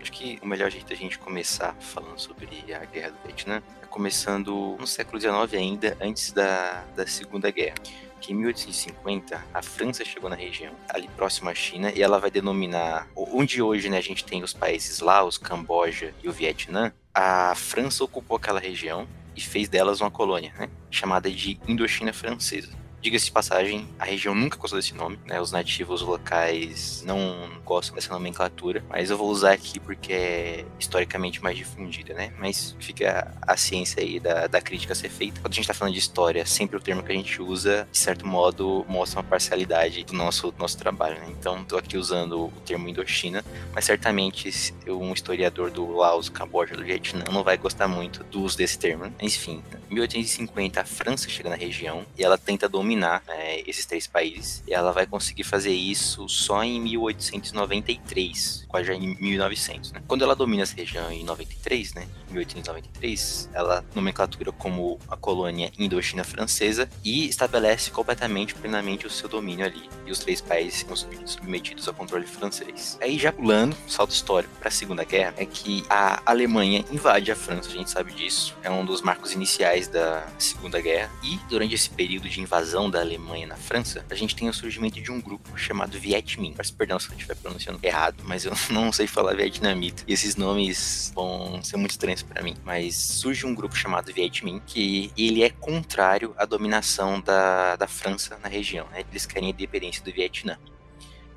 [0.00, 3.86] Acho que o melhor jeito da gente começar falando sobre a Guerra do Vietnã é
[3.86, 7.76] começando no século XIX ainda, antes da, da Segunda Guerra.
[8.22, 12.30] Que em 1850 a França chegou na região, ali próximo à China, e ela vai
[12.30, 16.92] denominar onde hoje né, a gente tem os países Laos, Camboja e o Vietnã.
[17.12, 22.81] A França ocupou aquela região e fez delas uma colônia, né, chamada de Indochina Francesa.
[23.02, 25.40] Diga-se de passagem, a região nunca gostou desse nome, né?
[25.40, 31.42] Os nativos locais não gostam dessa nomenclatura, mas eu vou usar aqui porque é historicamente
[31.42, 32.32] mais difundida, né?
[32.38, 35.40] Mas fica a ciência aí da, da crítica ser feita.
[35.40, 37.98] Quando a gente tá falando de história, sempre o termo que a gente usa, de
[37.98, 41.26] certo modo, mostra uma parcialidade do nosso, do nosso trabalho, né?
[41.30, 44.48] Então, tô aqui usando o termo Indochina, mas certamente
[44.86, 49.06] um historiador do Laos, Camboja, do Vietnã não vai gostar muito do uso desse termo.
[49.06, 49.12] Né?
[49.20, 49.60] Enfim,
[49.90, 53.20] em 1850 a França chega na região e ela tenta dominar né,
[53.66, 54.62] esses três países.
[54.66, 59.92] E ela vai conseguir fazer isso só em 1893, quase já em 1900.
[59.92, 60.02] Né?
[60.06, 66.24] Quando ela domina essa região em 93, né, 1893, ela nomenclatura como a colônia Indochina
[66.24, 69.88] Francesa e estabelece completamente, plenamente o seu domínio ali.
[70.06, 72.98] E os três países ficam submetidos ao controle francês.
[73.00, 77.36] Aí já pulando, salto histórico para a Segunda Guerra, é que a Alemanha invade a
[77.36, 78.56] França, a gente sabe disso.
[78.62, 81.10] É um dos marcos iniciais da Segunda Guerra.
[81.22, 85.00] E durante esse período de invasão da Alemanha na França, a gente tem o surgimento
[85.00, 86.54] de um grupo chamado Viet Minh.
[86.54, 90.02] Peço perdão se eu estiver pronunciando errado, mas eu não sei falar vietnamita.
[90.06, 92.56] E esses nomes vão ser muito estranhos para mim.
[92.64, 97.86] Mas surge um grupo chamado Viet Minh, que ele é contrário à dominação da, da
[97.86, 98.86] França na região.
[98.90, 99.04] Né?
[99.10, 100.58] Eles querem a independência do Vietnã.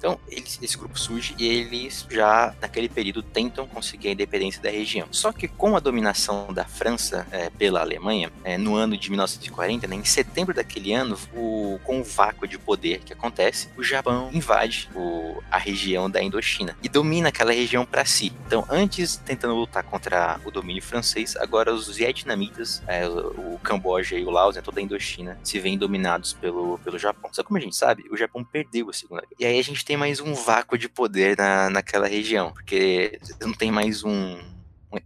[0.06, 4.70] Então, eles, esse grupo surge e eles já, naquele período, tentam conseguir a independência da
[4.70, 5.08] região.
[5.10, 9.88] Só que com a dominação da França é, pela Alemanha, é, no ano de 1940,
[9.88, 14.30] né, em setembro daquele ano, o, com o vácuo de poder que acontece, o Japão
[14.32, 18.32] invade o, a região da Indochina e domina aquela região para si.
[18.46, 24.16] Então, antes tentando lutar contra o domínio francês, agora os vietnamitas, é, o, o Camboja
[24.16, 27.32] e o Laos, né, toda a Indochina, se veem dominados pelo, pelo Japão.
[27.34, 29.36] Só que, como a gente sabe, o Japão perdeu a Segunda Guerra.
[29.40, 33.54] E aí a gente tem mais um vácuo de poder na, naquela região, porque não
[33.54, 34.38] tem mais um,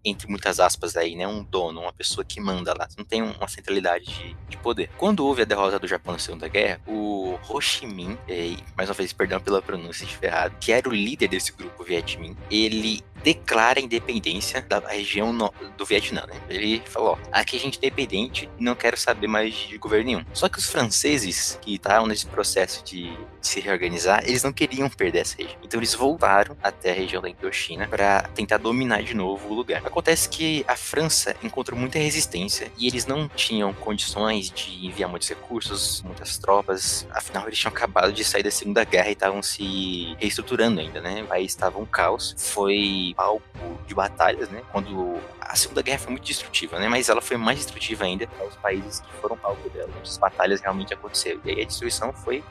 [0.04, 3.47] entre muitas aspas aí, né, um dono, uma pessoa que manda lá, não tem uma
[3.47, 4.89] centralidade de, de poder.
[4.97, 8.89] Quando houve a derrota do Japão na Segunda Guerra, o Ho Chi Minh, e, mais
[8.89, 12.36] uma vez, perdão pela pronúncia de errado, que era o líder desse grupo Viet Minh,
[12.49, 16.36] ele declara a independência da região no, do Vietnã, né?
[16.49, 20.05] Ele falou, ó, aqui a gente é independente e não quero saber mais de governo
[20.05, 20.25] nenhum.
[20.34, 25.19] Só que os franceses, que estavam nesse processo de se reorganizar, eles não queriam perder
[25.19, 25.58] essa região.
[25.63, 29.82] Então eles voltaram até a região da Indochina para tentar dominar de novo o lugar.
[29.86, 35.29] Acontece que a França encontrou muita resistência e eles não tinham condições de enviar muitos
[35.29, 37.08] recursos, muitas tropas.
[37.12, 41.23] Afinal, eles tinham acabado de sair da Segunda Guerra e estavam se reestruturando ainda, né?
[41.23, 42.36] País estava um caos.
[42.38, 43.43] Foi palco
[43.85, 44.61] de batalhas, né?
[44.71, 46.87] Quando a Segunda Guerra foi muito destrutiva, né?
[46.87, 50.17] Mas ela foi mais destrutiva ainda para os países que foram palco dela, onde as
[50.17, 51.39] batalhas realmente aconteceram.
[51.45, 52.43] E aí a destruição foi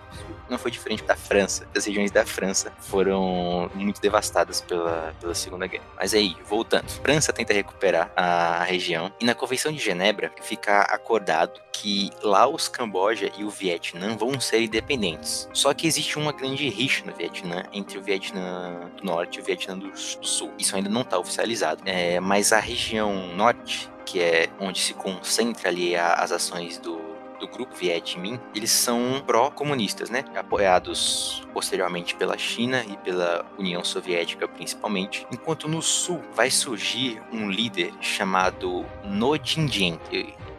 [0.49, 1.69] não foi diferente da França.
[1.77, 5.85] As regiões da França foram muito devastadas pela, pela Segunda Guerra.
[5.97, 11.61] Mas aí, voltando, França tenta recuperar a região e na Convenção de Genebra fica acordado
[11.73, 15.49] que Laos, Camboja e o Vietnã vão ser independentes.
[15.53, 19.45] Só que existe uma grande rixa no Vietnã entre o Vietnã do Norte e o
[19.45, 20.48] Vietnã do Sul.
[20.59, 21.83] Isso ainda não está oficializado.
[21.85, 27.01] É, mas a região norte, que é onde se concentra ali a, as ações do,
[27.39, 30.25] do grupo Viet Minh, eles são pró-comunistas, né?
[30.35, 35.27] Apoiados posteriormente pela China e pela União Soviética principalmente.
[35.33, 39.99] Enquanto no sul vai surgir um líder chamado No Jinjian.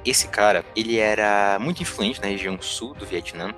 [0.06, 3.54] Esse cara, ele era muito influente na região sul do Vietnã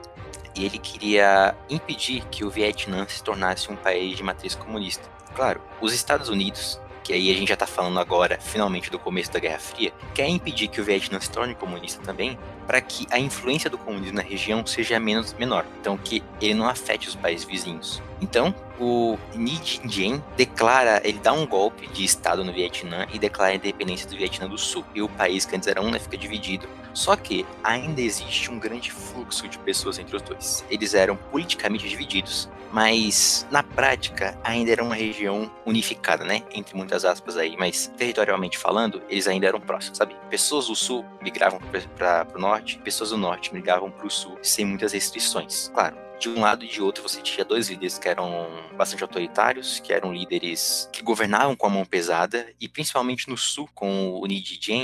[0.55, 5.09] e ele queria impedir que o Vietnã se tornasse um país de matriz comunista.
[5.35, 9.31] Claro, os Estados Unidos que aí a gente já tá falando agora, finalmente, do começo
[9.31, 13.19] da Guerra Fria, quer impedir que o Vietnã se torne comunista também, para que a
[13.19, 17.45] influência do comunismo na região seja menos menor, então que ele não afete os países
[17.45, 18.01] vizinhos.
[18.21, 23.51] Então, o Ni Jinjian declara, ele dá um golpe de estado no Vietnã e declara
[23.51, 24.85] a independência do Vietnã do Sul.
[24.93, 26.69] E o país que antes era um, né, fica dividido.
[26.93, 30.63] Só que ainda existe um grande fluxo de pessoas entre os dois.
[30.69, 36.43] Eles eram politicamente divididos, mas na prática ainda era uma região unificada, né?
[36.53, 40.15] Entre muitas aspas aí, mas territorialmente falando, eles ainda eram próximos, sabe?
[40.29, 41.59] Pessoas do sul migravam
[41.97, 45.71] para o norte, pessoas do norte migravam para o sul sem muitas restrições.
[45.73, 49.79] Claro, de um lado e de outro você tinha dois líderes que eram bastante autoritários,
[49.79, 54.25] que eram líderes que governavam com a mão pesada, e principalmente no sul, com o
[54.27, 54.41] Ni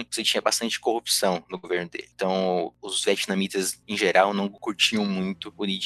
[0.10, 2.08] você tinha bastante corrupção no governo dele.
[2.16, 5.78] Então, os vietnamitas, em geral, não curtiam muito o Ni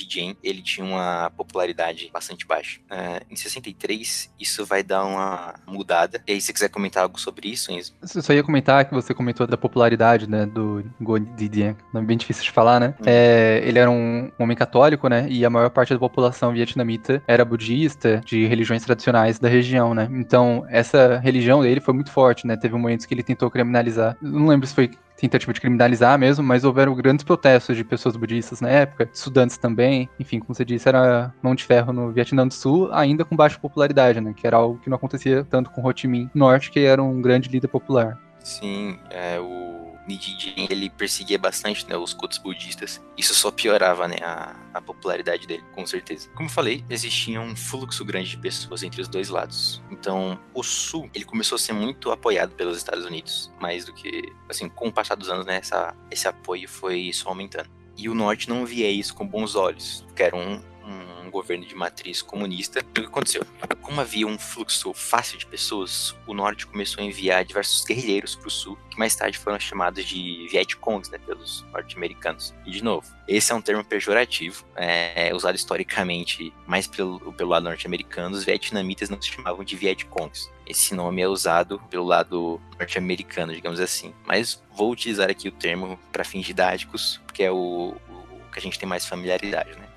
[0.42, 2.80] ele tinha uma popularidade bastante baixa.
[2.82, 6.24] Uh, em 63, isso vai dar uma mudada.
[6.26, 7.94] E aí, se quiser comentar algo sobre isso, Enzo?
[8.02, 12.18] Eu só ia comentar que você comentou da popularidade, né, do Ngo Didien, nome bem
[12.18, 12.96] difícil de falar, né?
[13.00, 13.04] Hum.
[13.06, 17.46] É, ele era um homem católico, né, e a maior parte da população vietnamita era
[17.46, 20.08] budista, de religiões tradicionais da região, né?
[20.12, 22.56] Então, essa religião dele foi muito forte, né?
[22.58, 24.18] Teve momentos que ele tentou criminalizar.
[24.22, 28.60] Não lembro se foi tentativa de criminalizar mesmo, mas houveram grandes protestos de pessoas budistas
[28.60, 30.10] na época, estudantes também.
[30.20, 33.60] Enfim, como você disse, era mão de ferro no Vietnã do Sul, ainda com baixa
[33.60, 34.34] popularidade, né?
[34.36, 37.22] Que era algo que não acontecia tanto com Ho Chi Minh Norte, que era um
[37.22, 38.18] grande líder popular.
[38.40, 43.02] Sim, é, o Nididin, ele perseguia bastante né, os cultos budistas.
[43.18, 46.30] Isso só piorava né, a, a, popularidade dele, com certeza.
[46.36, 49.82] Como falei, existia um fluxo grande de pessoas entre os dois lados.
[49.90, 54.34] Então, o Sul, ele começou a ser muito apoiado pelos Estados Unidos, mais do que,
[54.50, 57.70] assim, com o passar dos anos, né, essa, esse apoio foi só aumentando.
[57.98, 61.76] E o Norte não via isso com bons olhos, que era um, um governo de
[61.76, 62.80] matriz comunista.
[62.80, 63.46] O que aconteceu?
[63.82, 68.48] Como havia um fluxo fácil de pessoas, o norte começou a enviar diversos guerrilheiros para
[68.48, 72.54] o sul, que mais tarde foram chamados de Vietcongs, né, pelos norte-americanos.
[72.66, 77.64] E de novo, esse é um termo pejorativo, é, usado historicamente mais pelo, pelo lado
[77.64, 78.36] norte-americano.
[78.36, 80.50] Os vietnamitas não se chamavam de Vietcongs.
[80.66, 84.14] Esse nome é usado pelo lado norte-americano, digamos assim.
[84.26, 88.62] Mas vou utilizar aqui o termo para fins didáticos, porque é o, o que a
[88.62, 89.91] gente tem mais familiaridade, né?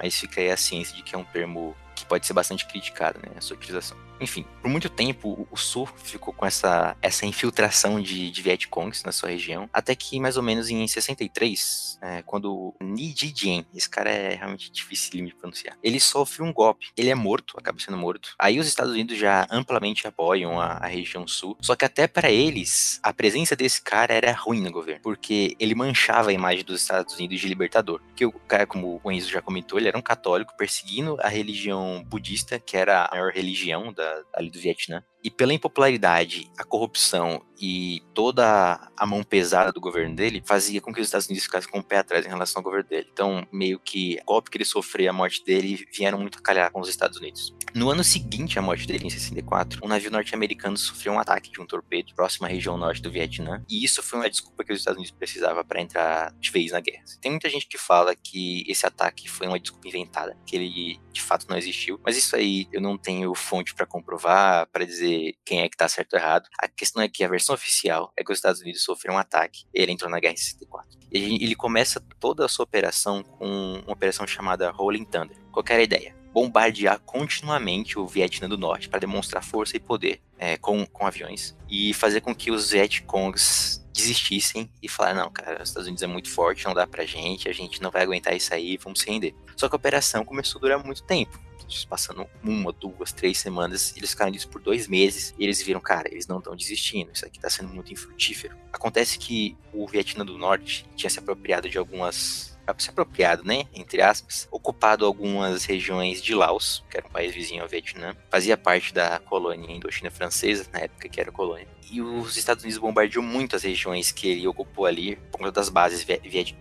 [0.00, 3.18] Mas fica aí a ciência de que é um termo que pode ser bastante criticado,
[3.18, 3.96] né, a sua utilização.
[4.20, 9.12] Enfim, por muito tempo o Sul ficou com essa, essa infiltração de, de Vietcongs na
[9.12, 14.10] sua região, até que mais ou menos em 63, é, quando Ni Jian, esse cara
[14.10, 18.34] é realmente difícil de pronunciar, ele sofre um golpe, ele é morto, acaba sendo morto.
[18.38, 22.30] Aí os Estados Unidos já amplamente apoiam a, a região Sul, só que até para
[22.30, 26.82] eles, a presença desse cara era ruim no governo, porque ele manchava a imagem dos
[26.82, 28.00] Estados Unidos de libertador.
[28.08, 32.04] Porque o cara, como o Enzo já comentou, ele era um católico perseguindo a religião
[32.06, 35.04] budista, que era a maior religião da ali do Vietnã.
[35.22, 40.92] E pela impopularidade, a corrupção e toda a mão pesada do governo dele fazia com
[40.92, 43.08] que os Estados Unidos ficassem com o pé atrás em relação ao governo dele.
[43.12, 46.70] Então, meio que o golpe que ele sofreu, a morte dele, vieram muito a calhar
[46.72, 47.54] com os Estados Unidos.
[47.74, 51.60] No ano seguinte à morte dele, em 64, um navio norte-americano sofreu um ataque de
[51.60, 54.78] um torpedo próximo à região norte do Vietnã, e isso foi uma desculpa que os
[54.78, 57.04] Estados Unidos precisavam para entrar de vez na guerra.
[57.20, 61.22] Tem muita gente que fala que esse ataque foi uma desculpa inventada, que ele de
[61.22, 65.34] fato não existiu, mas isso aí eu não tenho fonte para comprovar, para dizer dizer
[65.44, 66.48] quem é que tá certo ou errado.
[66.58, 69.64] A questão é que a versão oficial é que os Estados Unidos sofreram um ataque.
[69.74, 70.98] Ele entrou na guerra em 64.
[71.12, 75.36] E ele começa toda a sua operação com uma operação chamada Rolling Thunder.
[75.50, 76.14] Qual era a ideia?
[76.32, 81.56] Bombardear continuamente o Vietnã do Norte para demonstrar força e poder é, com, com aviões
[81.68, 86.06] e fazer com que os Vietcongs desistissem e falar não, cara, os Estados Unidos é
[86.06, 89.10] muito forte, não dá pra gente, a gente não vai aguentar isso aí, vamos se
[89.10, 89.34] render.
[89.56, 91.36] Só que a operação começou a durar muito tempo
[91.84, 96.08] passando uma, duas, três semanas, eles ficaram nisso por dois meses e eles viram, cara,
[96.10, 98.56] eles não estão desistindo, isso aqui está sendo muito infrutífero.
[98.72, 104.00] Acontece que o Vietnã do Norte tinha se apropriado de algumas se apropriado, né, entre
[104.00, 108.94] aspas, ocupado algumas regiões de Laos, que era um país vizinho ao Vietnã, fazia parte
[108.94, 111.66] da colônia Indochina francesa, na época que era colônia.
[111.90, 115.68] E os Estados Unidos bombardeou muito as regiões que ele ocupou ali por conta das
[115.68, 116.06] bases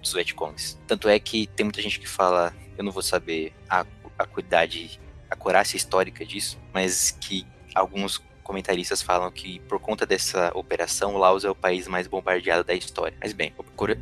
[0.02, 0.80] dos Vietcongs.
[0.88, 3.86] Tanto é que tem muita gente que fala, eu não vou saber a
[4.23, 11.17] acuidade, a coragem histórica disso, mas que alguns comentaristas falam que por conta dessa operação,
[11.17, 13.15] Laos é o país mais bombardeado da história.
[13.21, 13.53] Mas bem,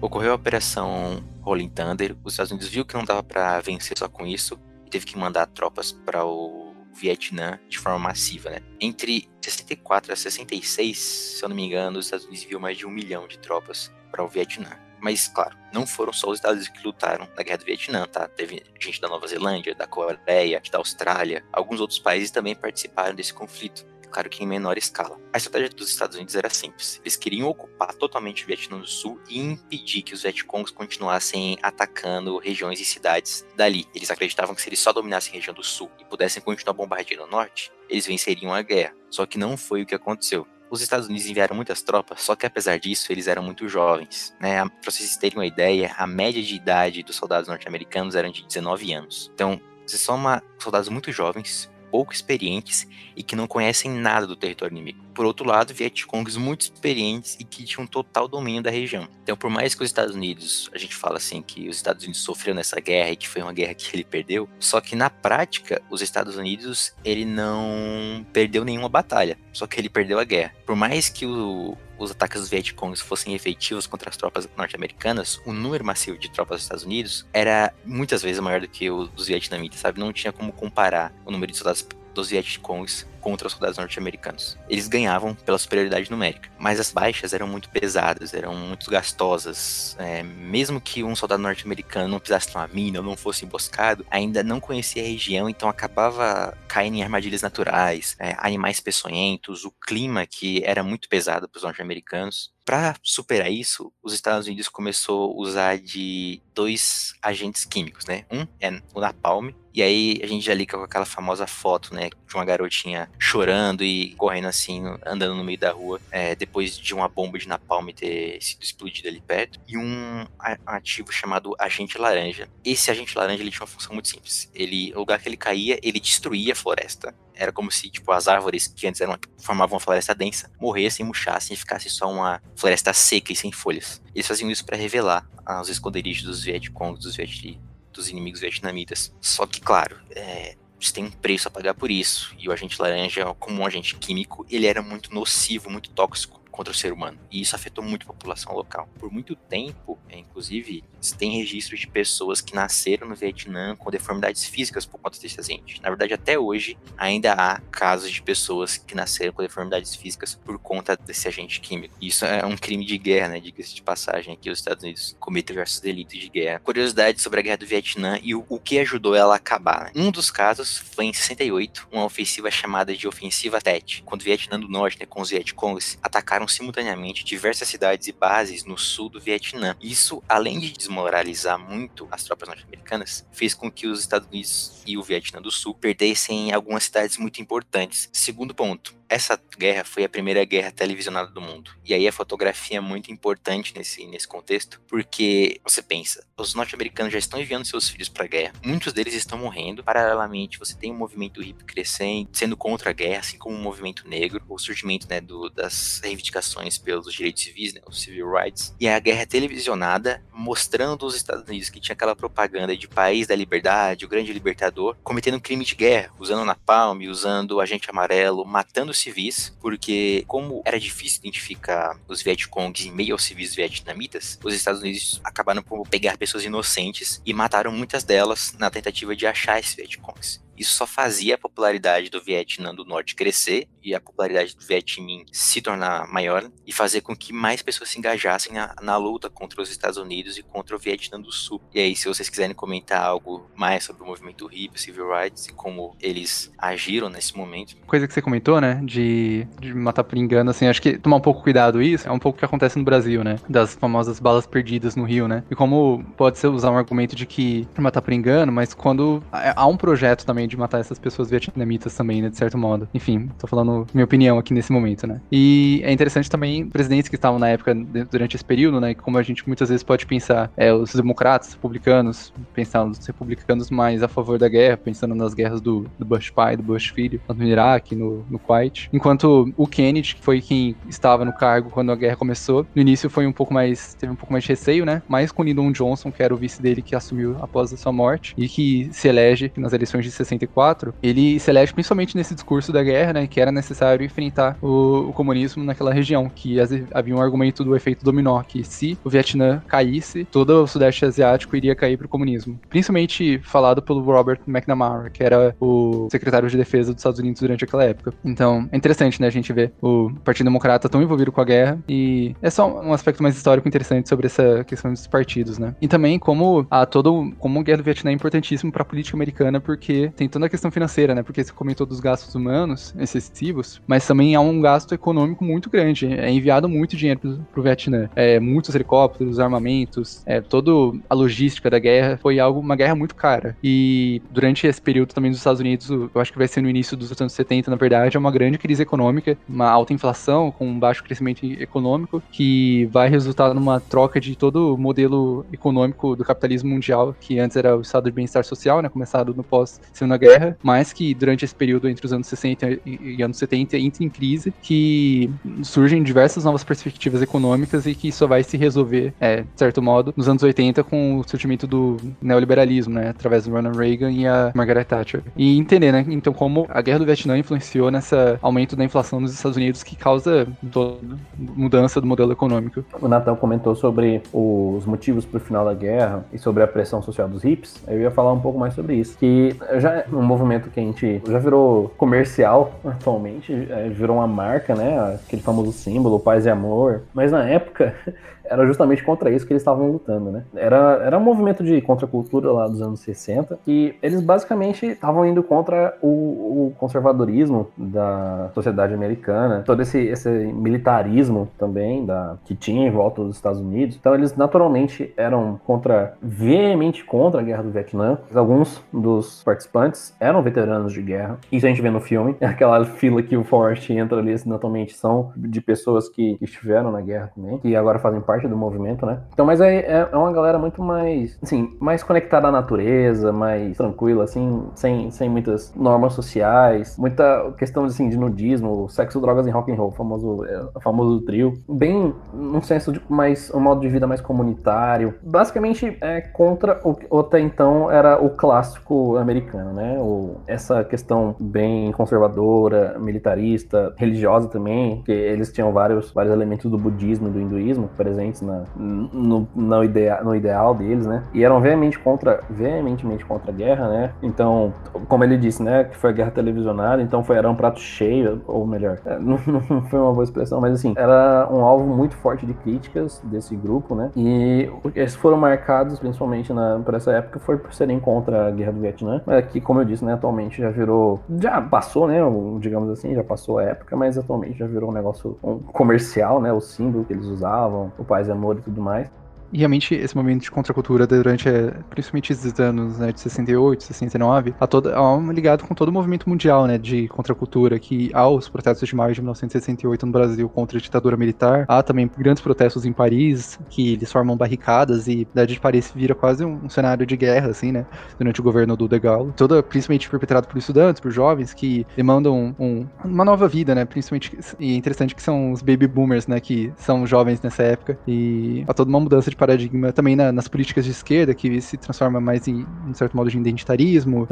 [0.02, 4.08] ocorreu a operação Rolling Thunder, os Estados Unidos viu que não dava para vencer só
[4.08, 8.60] com isso e teve que mandar tropas para o Vietnã de forma massiva, né?
[8.80, 12.86] Entre 64 a 66, se eu não me engano, os Estados Unidos enviou mais de
[12.86, 14.87] um milhão de tropas para o Vietnã.
[15.00, 18.28] Mas, claro, não foram só os Estados Unidos que lutaram na Guerra do Vietnã, tá?
[18.28, 21.46] Teve gente da Nova Zelândia, da Coreia, da Austrália.
[21.52, 23.86] Alguns outros países também participaram desse conflito
[24.18, 25.20] claro que em menor escala.
[25.32, 27.00] A estratégia dos Estados Unidos era simples.
[27.04, 32.40] Eles queriam ocupar totalmente o Vietnã do Sul e impedir que os Vietcongs continuassem atacando
[32.40, 33.86] regiões e cidades dali.
[33.94, 37.26] Eles acreditavam que se eles só dominassem a região do Sul e pudessem continuar bombardeando
[37.26, 38.96] o norte, eles venceriam a guerra.
[39.10, 40.48] Só que não foi o que aconteceu.
[40.70, 44.36] Os Estados Unidos enviaram muitas tropas, só que apesar disso, eles eram muito jovens.
[44.40, 44.58] Né?
[44.68, 48.94] Para vocês terem uma ideia, a média de idade dos soldados norte-americanos era de 19
[48.94, 49.32] anos.
[49.34, 54.74] Então, você soma soldados muito jovens, pouco experientes e que não conhecem nada do território
[54.74, 55.07] inimigo.
[55.18, 59.08] Por outro lado, Vietcongs muito experientes e que tinham total domínio da região.
[59.24, 62.22] Então, por mais que os Estados Unidos, a gente fala assim que os Estados Unidos
[62.22, 65.82] sofreu nessa guerra e que foi uma guerra que ele perdeu, só que na prática,
[65.90, 70.54] os Estados Unidos, ele não perdeu nenhuma batalha, só que ele perdeu a guerra.
[70.68, 75.52] Por mais que o, os ataques dos Vietcongs fossem efetivos contra as tropas norte-americanas, o
[75.52, 79.26] número massivo de tropas dos Estados Unidos era muitas vezes maior do que o dos
[79.26, 80.00] vietnamitas, sabe?
[80.00, 81.82] Não tinha como comparar o número de soldados
[82.18, 84.58] dos Vietcongs contra os soldados norte-americanos.
[84.70, 89.96] Eles ganhavam pela superioridade numérica, mas as baixas eram muito pesadas, eram muito gastosas.
[90.00, 94.44] É, mesmo que um soldado norte-americano não pisasse numa mina ou não fosse emboscado, ainda
[94.44, 100.26] não conhecia a região, então acabava caindo em armadilhas naturais, é, animais peçonhentos, o clima
[100.26, 102.56] que era muito pesado para os norte-americanos.
[102.66, 108.26] Para superar isso, os Estados Unidos começou a usar de dois agentes químicos, né?
[108.30, 112.10] Um é o napalm, e aí a gente já liga com aquela famosa foto, né,
[112.10, 116.96] de uma garotinha chorando e correndo assim, andando no meio da rua, é, depois de
[116.96, 120.26] uma bomba de napalm ter sido explodida ali perto, e um
[120.66, 122.50] ativo chamado agente laranja.
[122.66, 124.50] Esse agente laranja ele tinha uma função muito simples.
[124.52, 127.14] Ele, no lugar que ele caía, ele destruía a floresta.
[127.36, 131.54] Era como se tipo as árvores que antes eram, formavam uma floresta densa morressem, murchassem
[131.54, 134.02] e ficasse só uma floresta seca e sem folhas.
[134.16, 135.30] Eles faziam isso para revelar
[135.62, 137.60] os esconderijos dos Vietcongs, dos, Viet,
[137.98, 139.14] dos inimigos vietnamitas.
[139.20, 142.34] Só que, claro, é, você tem um preço a pagar por isso.
[142.38, 146.74] E o agente laranja, como um agente químico, ele era muito nocivo, muito tóxico contra
[146.74, 147.20] o ser humano.
[147.32, 148.90] E isso afetou muito a população local.
[149.00, 150.84] Por muito tempo, é, inclusive,
[151.20, 155.80] tem registros de pessoas que nasceram no Vietnã com deformidades físicas por conta desse agente.
[155.84, 160.58] Na verdade, até hoje, ainda há casos de pessoas que nasceram com deformidades físicas por
[160.58, 161.96] conta desse agente químico.
[162.02, 163.40] Isso é um crime de guerra, né?
[163.40, 166.60] Diga-se de passagem aqui, os Estados Unidos cometem diversos delitos de guerra.
[166.60, 169.86] Curiosidade sobre a guerra do Vietnã e o, o que ajudou ela a acabar.
[169.86, 169.92] Né?
[169.96, 174.60] Um dos casos foi em 68, uma ofensiva chamada de Ofensiva Tet, quando o Vietnã
[174.60, 179.20] do Norte, né, com os Vietcongs, atacaram simultaneamente diversas cidades e bases no sul do
[179.20, 179.76] Vietnã.
[179.82, 184.98] Isso, além de desmoralizar muito as tropas norte-americanas, fez com que os Estados Unidos e
[184.98, 188.10] o Vietnã do Sul perdessem algumas cidades muito importantes.
[188.12, 191.72] Segundo ponto, essa guerra foi a primeira guerra televisionada do mundo.
[191.84, 197.14] E aí a fotografia é muito importante nesse, nesse contexto, porque você pensa, os norte-americanos
[197.14, 199.84] já estão enviando seus filhos para a guerra, muitos deles estão morrendo.
[199.84, 203.62] Paralelamente, você tem um movimento hippie crescendo, sendo contra a guerra, assim como o um
[203.62, 208.76] movimento negro, o surgimento né, do, das reivindicações pelos direitos civis, né, os civil rights,
[208.80, 213.36] e a guerra televisionada mostrando os Estados Unidos que tinha aquela propaganda de país da
[213.36, 218.94] liberdade, o grande libertador, cometendo um crime de guerra, usando napalm, usando agente amarelo, matando
[218.98, 224.82] civis, porque como era difícil identificar os Vietcongs em meio aos civis vietnamitas, os Estados
[224.82, 229.76] Unidos acabaram por pegar pessoas inocentes e mataram muitas delas na tentativa de achar esses
[229.76, 230.47] Vietcongs.
[230.58, 235.26] Isso só fazia a popularidade do Vietnã do Norte crescer e a popularidade do Vietminh
[235.32, 239.62] se tornar maior e fazer com que mais pessoas se engajassem na, na, luta contra
[239.62, 241.62] os Estados Unidos e contra o Vietnã do Sul.
[241.74, 245.54] E aí, se vocês quiserem comentar algo mais sobre o movimento hippie, civil rights e
[245.54, 247.78] como eles agiram nesse momento.
[247.86, 251.22] Coisa que você comentou, né, de, de matar por engano, assim, acho que tomar um
[251.22, 254.46] pouco cuidado isso é um pouco o que acontece no Brasil, né, das famosas balas
[254.46, 258.14] perdidas no Rio, né, e como pode ser usar um argumento de que matar por
[258.14, 262.38] engano, mas quando há um projeto também de matar essas pessoas vietnamitas também, né, de
[262.38, 262.88] certo modo.
[262.94, 265.22] Enfim, tô falando minha opinião aqui nesse momento, né.
[265.32, 267.76] E é interessante também presidentes que estavam na época,
[268.10, 272.34] durante esse período, né, como a gente muitas vezes pode pensar, é, os democratas, republicanos,
[272.54, 276.56] pensar nos republicanos mais a favor da guerra, pensando nas guerras do, do Bush pai,
[276.58, 278.90] do Bush filho, no Iraque, no, no Kuwait.
[278.94, 283.10] Enquanto o Kennedy, que foi quem estava no cargo quando a guerra começou, no início
[283.10, 286.12] foi um pouco mais, teve um pouco mais de receio, né, mais com Lyndon Johnson,
[286.12, 289.52] que era o vice dele que assumiu após a sua morte, e que se elege
[289.58, 293.40] nas eleições de 60 64, ele se elege principalmente nesse discurso da guerra, né, que
[293.40, 298.04] era necessário enfrentar o, o comunismo naquela região, que as, havia um argumento do efeito
[298.04, 302.60] dominó, que se o Vietnã caísse, todo o Sudeste Asiático iria cair para o comunismo.
[302.70, 307.64] Principalmente falado pelo Robert McNamara, que era o secretário de defesa dos Estados Unidos durante
[307.64, 308.14] aquela época.
[308.24, 311.80] Então, é interessante, né, a gente ver o Partido Democrata tão envolvido com a guerra
[311.88, 315.76] e é só um aspecto mais histórico interessante sobre essa questão dos partidos, né?
[315.82, 319.18] E também como a todo como a guerra do Vietnã é importantíssimo para a política
[319.18, 321.24] americana porque tem toda a questão financeira, né?
[321.24, 326.08] Porque você comentou dos gastos humanos excessivos, mas também há um gasto econômico muito grande.
[326.08, 327.20] É enviado muito dinheiro
[327.52, 328.10] para o Vietnã.
[328.16, 330.72] É, muitos helicópteros, armamentos, é, toda
[331.10, 333.56] a logística da guerra foi algo uma guerra muito cara.
[333.64, 336.98] E durante esse período também dos Estados Unidos, eu acho que vai ser no início
[336.98, 340.80] dos anos 70, na verdade, é uma grande crise econômica, uma alta inflação com um
[340.80, 346.70] baixo crescimento econômico que vai resultar numa troca de todo o modelo econômico do capitalismo
[346.70, 350.94] mundial, que antes era o estado de bem-estar social, né, começado no pós-segunda guerra, mas
[350.94, 355.30] que durante esse período entre os anos 60 e anos 70 entra em crise, que
[355.64, 360.14] surgem diversas novas perspectivas econômicas e que só vai se resolver, é, de certo modo,
[360.16, 364.52] nos anos 80 com o surgimento do neoliberalismo, né, através do Ronald Reagan e a
[364.54, 365.22] Margaret Thatcher.
[365.36, 369.34] E entender, né, então como a guerra do Vietnã influenciou nessa aumento da inflação nos
[369.34, 370.98] Estados Unidos que causa toda
[371.38, 372.84] mudança do modelo econômico.
[373.02, 377.02] O Natan comentou sobre os motivos para o final da guerra e sobre a pressão
[377.02, 377.82] social dos hips.
[377.88, 381.22] Eu ia falar um pouco mais sobre isso, que já um movimento que a gente
[381.28, 385.16] já virou comercial atualmente, é, virou uma marca, né?
[385.26, 387.04] Aquele famoso símbolo, paz e amor.
[387.14, 387.96] Mas na época
[388.50, 390.44] era justamente contra isso que eles estavam lutando, né?
[390.56, 395.44] Era, era um movimento de contracultura lá dos anos 60 que eles basicamente estavam indo
[395.44, 402.88] contra o, o, conservadorismo da sociedade americana, todo esse, esse militarismo também da, que tinha
[402.88, 403.98] em volta dos Estados Unidos.
[404.00, 408.18] Então eles naturalmente eram contra, veemente contra a guerra do Vietnã.
[408.34, 409.87] Alguns dos participantes
[410.20, 411.38] eram veteranos de guerra.
[411.52, 412.36] Isso a gente vê no filme.
[412.42, 417.32] Aquela fila que o Forrest entra ali, naturalmente são de pessoas que estiveram na guerra
[417.36, 419.20] também, que agora fazem parte do movimento, né?
[419.34, 423.78] Então, mas é, é, é uma galera muito mais, assim, mais conectada à natureza, mais
[423.78, 429.50] tranquila, assim, sem, sem muitas normas sociais, muita questão, assim, de nudismo, sexo, drogas e
[429.50, 431.54] rock and roll, famoso, é, famoso trio.
[431.70, 435.16] Bem, num senso de mais, um modo de vida mais comunitário.
[435.22, 439.98] Basicamente, é contra o que até então era o clássico americano, né?
[440.00, 446.78] O, essa questão bem conservadora, militarista, religiosa também, que eles tinham vários, vários elementos do
[446.78, 451.24] budismo do hinduísmo, presentes na, no, no, idea, no ideal deles, né?
[451.34, 454.12] E eram veemente contra, veementemente contra a guerra, né?
[454.22, 454.74] Então,
[455.08, 455.84] como ele disse, né?
[455.84, 459.40] Que foi a guerra televisionada, então foi, era um prato cheio, ou melhor, é, não,
[459.70, 463.56] não foi uma boa expressão, mas assim, era um alvo muito forte de críticas desse
[463.56, 464.10] grupo, né?
[464.16, 468.72] E eles foram marcados, principalmente na, por essa época, foi por serem contra a guerra
[468.72, 470.14] do Vietnã, mas que, como eu disse, né?
[470.14, 472.20] Atualmente já virou, já passou, né?
[472.58, 476.54] Digamos assim, já passou a época, mas atualmente já virou um negócio um comercial, né?
[476.54, 479.12] O símbolo que eles usavam, o paz e amor e tudo mais.
[479.52, 484.54] E realmente esse momento de contracultura durante, eh, principalmente esses anos né, de 68, 69,
[484.60, 488.50] a toda, a, ligado com todo o movimento mundial né, de contracultura, que há os
[488.50, 492.86] protestos de maio de 1968 no Brasil contra a ditadura militar, há também grandes protestos
[492.86, 497.06] em Paris, que eles formam barricadas e a de Paris vira quase um, um, cenário
[497.06, 497.86] de guerra, assim, né,
[498.18, 499.32] durante o governo do De Gaulle.
[499.36, 504.38] Toda, principalmente perpetrado por estudantes, por jovens, que demandam um, uma nova vida, né, principalmente,
[504.60, 508.66] e é interessante que são os baby boomers, né, que são jovens nessa época, e
[508.68, 512.20] há toda uma mudança de paradigma também na, nas políticas de esquerda, que se transforma
[512.20, 514.28] mais em, um certo modo, de identitarismo,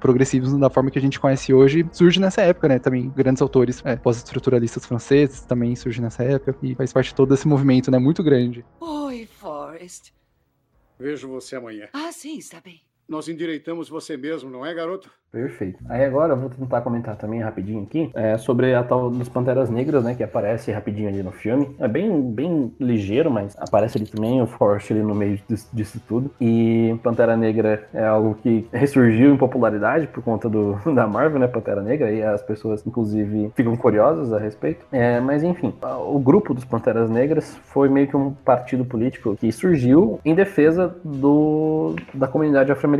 [0.00, 2.78] progressivismo da forma que a gente conhece hoje, surge nessa época, né?
[2.78, 7.34] Também grandes autores é, pós-estruturalistas franceses também surgem nessa época e faz parte de todo
[7.34, 7.98] esse movimento, né?
[7.98, 8.64] Muito grande.
[8.80, 10.12] Oi, Forrest.
[10.98, 11.88] Vejo você amanhã.
[11.92, 12.85] Ah, sim, está bem.
[13.08, 15.10] Nós endireitamos você mesmo, não é, garoto?
[15.30, 15.78] Perfeito.
[15.88, 19.68] Aí agora eu vou tentar comentar também rapidinho aqui é, sobre a tal dos Panteras
[19.68, 20.14] Negras, né?
[20.14, 21.76] Que aparece rapidinho ali no filme.
[21.78, 26.00] É bem, bem ligeiro, mas aparece ali também o Forrest ali no meio disso, disso,
[26.08, 26.30] tudo.
[26.40, 31.46] E Pantera Negra é algo que ressurgiu em popularidade por conta do, da Marvel, né?
[31.46, 34.86] Pantera Negra, e as pessoas, inclusive, ficam curiosas a respeito.
[34.90, 35.74] É, mas enfim,
[36.06, 40.96] o grupo dos Panteras Negras foi meio que um partido político que surgiu em defesa
[41.04, 42.95] do, da comunidade afro-americana.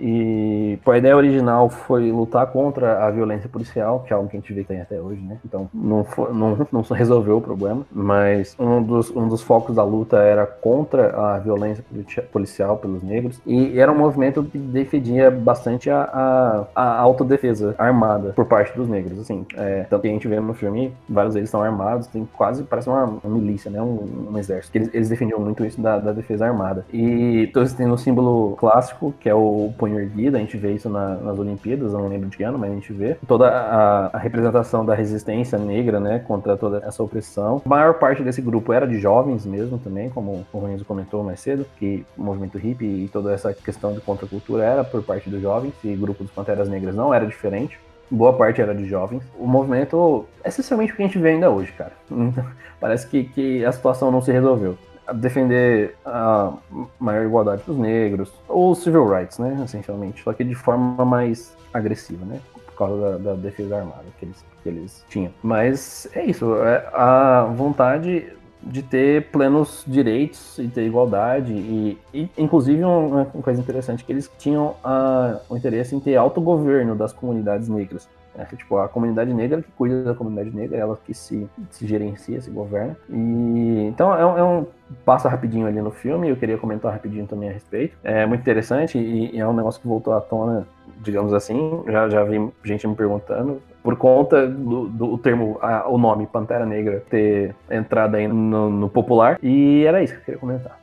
[0.00, 4.40] E a ideia original foi lutar contra a violência policial, que é algo que a
[4.40, 5.38] gente vê que tem até hoje, né?
[5.44, 10.18] Então não, não, não resolveu o problema, mas um dos, um dos focos da luta
[10.18, 11.84] era contra a violência
[12.30, 18.32] policial pelos negros e era um movimento que defendia bastante a, a, a autodefesa armada
[18.34, 19.46] por parte dos negros, assim.
[19.56, 22.88] É, tanto que a gente vê no filme, vários deles estão armados, tem quase, parece
[22.88, 23.80] uma, uma milícia, né?
[23.80, 24.76] Um, um exército.
[24.76, 26.84] Eles, eles, defendiam muito isso da, da defesa armada.
[26.92, 30.72] E então, você tem no símbolo clássico, que é o punho erguido, a gente vê
[30.72, 33.16] isso na, nas Olimpíadas eu não lembro de que ano, mas a gente vê.
[33.26, 37.62] Toda a, a representação da resistência negra, né, contra toda essa opressão.
[37.64, 41.40] A maior parte desse grupo era de jovens mesmo também, como o Renzo comentou mais
[41.40, 45.40] cedo, que o movimento hippie e toda essa questão de contracultura era por parte dos
[45.40, 47.78] jovens, e o grupo dos Panteras Negras não era diferente
[48.12, 49.22] boa parte era de jovens.
[49.38, 51.92] O movimento é essencialmente o que a gente vê ainda hoje, cara.
[52.78, 54.76] Parece que, que a situação não se resolveu.
[55.14, 56.52] Defender a
[56.98, 62.24] maior igualdade dos negros, ou civil rights, né, essencialmente, só que de forma mais agressiva,
[62.24, 65.32] né, por causa da, da defesa armada que eles, que eles tinham.
[65.42, 68.32] Mas é isso, é a vontade
[68.62, 74.30] de ter plenos direitos e ter igualdade e, e inclusive uma, coisa interessante que eles
[74.38, 79.62] tinham a, o interesse em ter autogoverno das comunidades negras é, tipo, a comunidade negra
[79.62, 82.96] que cuida da comunidade negra, ela que se, se gerencia, se governa.
[83.08, 84.66] E então é um, é um
[85.04, 87.96] passa rapidinho ali no filme, eu queria comentar rapidinho também a respeito.
[88.02, 90.66] É muito interessante e, e é um negócio que voltou à tona,
[90.98, 91.82] digamos assim.
[91.86, 96.64] Já, já vi gente me perguntando por conta do, do termo, a, o nome Pantera
[96.64, 99.38] Negra ter entrado aí no, no popular.
[99.42, 100.81] E era isso que eu queria comentar.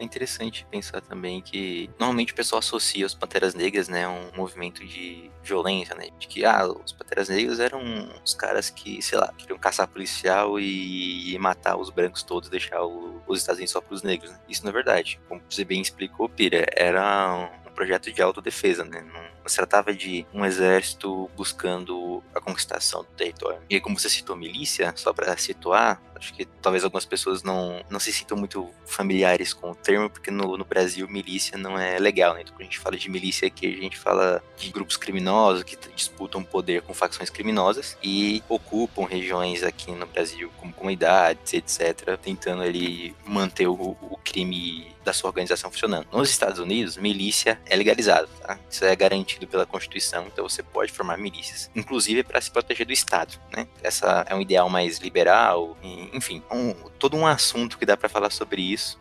[0.00, 4.30] É interessante pensar também que normalmente o pessoal associa os Panteras Negras, né, a um
[4.34, 7.82] movimento de violência, né, de que ah, os Panteras Negras eram
[8.24, 12.82] os caras que, sei lá, queriam caçar policial e, e matar os brancos todos, deixar
[12.82, 14.30] o, os Estados Unidos só para os negros.
[14.30, 14.40] Né?
[14.48, 15.20] Isso não é verdade.
[15.28, 19.02] Como você bem explicou, Pira, era um projeto de autodefesa, né?
[19.02, 23.60] Não, se tratava de um exército buscando a conquistação do território.
[23.68, 27.98] E como você citou milícia, só para situar, acho que talvez algumas pessoas não, não
[27.98, 32.34] se sintam muito familiares com o termo, porque no, no Brasil milícia não é legal,
[32.34, 32.42] né?
[32.42, 35.76] Então, quando a gente fala de milícia aqui, a gente fala de grupos criminosos que
[35.94, 42.62] disputam poder com facções criminosas e ocupam regiões aqui no Brasil como comunidades, etc., tentando
[42.62, 46.06] ali manter o, o crime da sua organização funcionando.
[46.12, 48.58] Nos Estados Unidos, milícia é legalizado, tá?
[48.68, 52.92] Isso é garantido pela Constituição, então você pode formar milícias, inclusive para se proteger do
[52.92, 53.66] Estado, né?
[53.82, 55.76] Essa é um ideal mais liberal,
[56.12, 58.98] enfim, um, todo um assunto que dá para falar sobre isso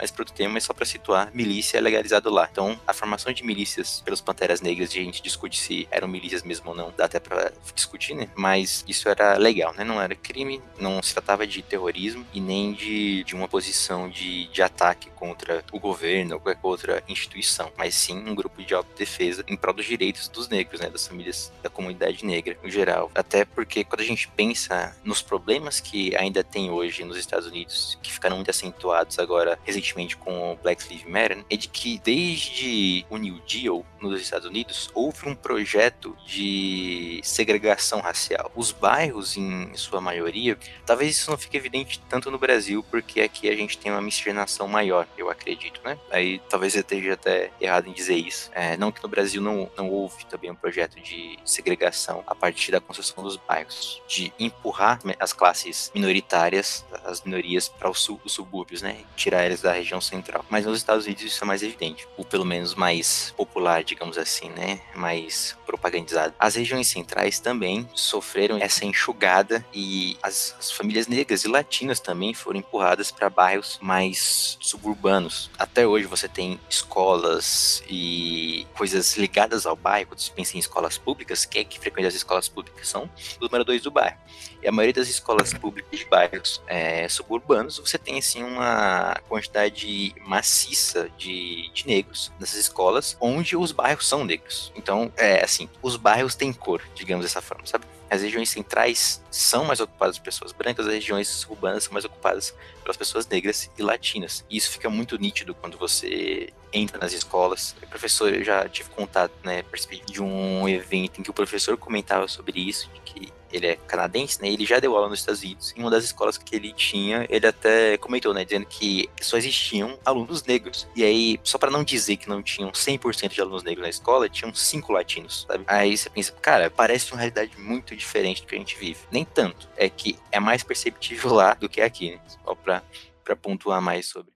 [0.00, 2.48] mas para outro tema, mas só para situar, milícia é legalizado lá.
[2.50, 6.70] Então, a formação de milícias pelos Panteras Negras, a gente discute se eram milícias mesmo
[6.70, 8.28] ou não, dá até para discutir, né?
[8.34, 9.84] Mas isso era legal, né?
[9.84, 14.46] Não era crime, não se tratava de terrorismo e nem de, de uma posição de,
[14.46, 19.44] de ataque contra o governo ou qualquer outra instituição, mas sim um grupo de autodefesa
[19.46, 20.88] em prol dos direitos dos negros, né?
[20.88, 23.10] Das famílias da comunidade negra em geral.
[23.14, 27.98] Até porque quando a gente pensa nos problemas que ainda tem hoje nos Estados Unidos,
[28.02, 31.98] que ficaram muito acentuados agora recentemente recentemente com o Black Lives Matter, é de que
[31.98, 38.50] desde o New Deal nos Estados Unidos houve um projeto de segregação racial.
[38.54, 43.48] Os bairros, em sua maioria, talvez isso não fique evidente tanto no Brasil, porque aqui
[43.48, 45.98] a gente tem uma miscigenação maior, eu acredito, né?
[46.10, 48.50] Aí talvez eu esteja até errado em dizer isso.
[48.54, 52.72] É, não que no Brasil não, não houve também um projeto de segregação a partir
[52.72, 59.04] da construção dos bairros, de empurrar as classes minoritárias, as minorias para os subúrbios, né?
[59.16, 60.44] Tirar eles da região central.
[60.48, 64.48] Mas nos Estados Unidos isso é mais evidente, ou pelo menos mais popular, digamos assim,
[64.50, 64.80] né?
[64.94, 66.34] Mais propagandizado.
[66.38, 72.34] As regiões centrais também sofreram essa enxugada e as, as famílias negras e latinas também
[72.34, 75.50] foram empurradas para bairros mais suburbanos.
[75.58, 80.10] Até hoje você tem escolas e coisas ligadas ao bairro.
[80.16, 82.88] Você pensa em escolas públicas, quem é que frequenta as escolas públicas?
[82.88, 83.08] São
[83.40, 84.18] os moradores do bairro.
[84.62, 90.14] E a maioria das escolas públicas de bairros é, suburbanos, você tem assim uma quantidade
[90.26, 94.72] maciça de, de negros nessas escolas, onde os bairros são negros.
[94.76, 97.84] Então, é assim, os bairros têm cor, digamos dessa forma, sabe?
[98.10, 102.52] As regiões centrais são mais ocupadas por pessoas brancas, as regiões urbanas são mais ocupadas
[102.82, 104.44] pelas pessoas negras e latinas.
[104.50, 107.76] E isso fica muito nítido quando você entra nas escolas.
[107.80, 109.64] O professor, eu já tive contato, né,
[110.06, 114.40] de um evento em que o professor comentava sobre isso, de que ele é canadense,
[114.40, 114.48] né?
[114.48, 115.74] Ele já deu aula nos Estados Unidos.
[115.76, 118.44] Em uma das escolas que ele tinha, ele até comentou, né?
[118.44, 120.88] Dizendo que só existiam alunos negros.
[120.94, 124.28] E aí, só para não dizer que não tinham 100% de alunos negros na escola,
[124.28, 125.64] tinham cinco latinos, sabe?
[125.66, 129.00] Aí você pensa, cara, parece uma realidade muito diferente do que a gente vive.
[129.10, 129.68] Nem tanto.
[129.76, 132.20] É que é mais perceptível lá do que aqui, né?
[132.44, 132.82] Só pra,
[133.24, 134.32] pra pontuar mais sobre.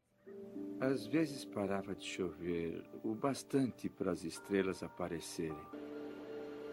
[0.80, 5.56] Às vezes parava de chover o bastante para as estrelas aparecerem.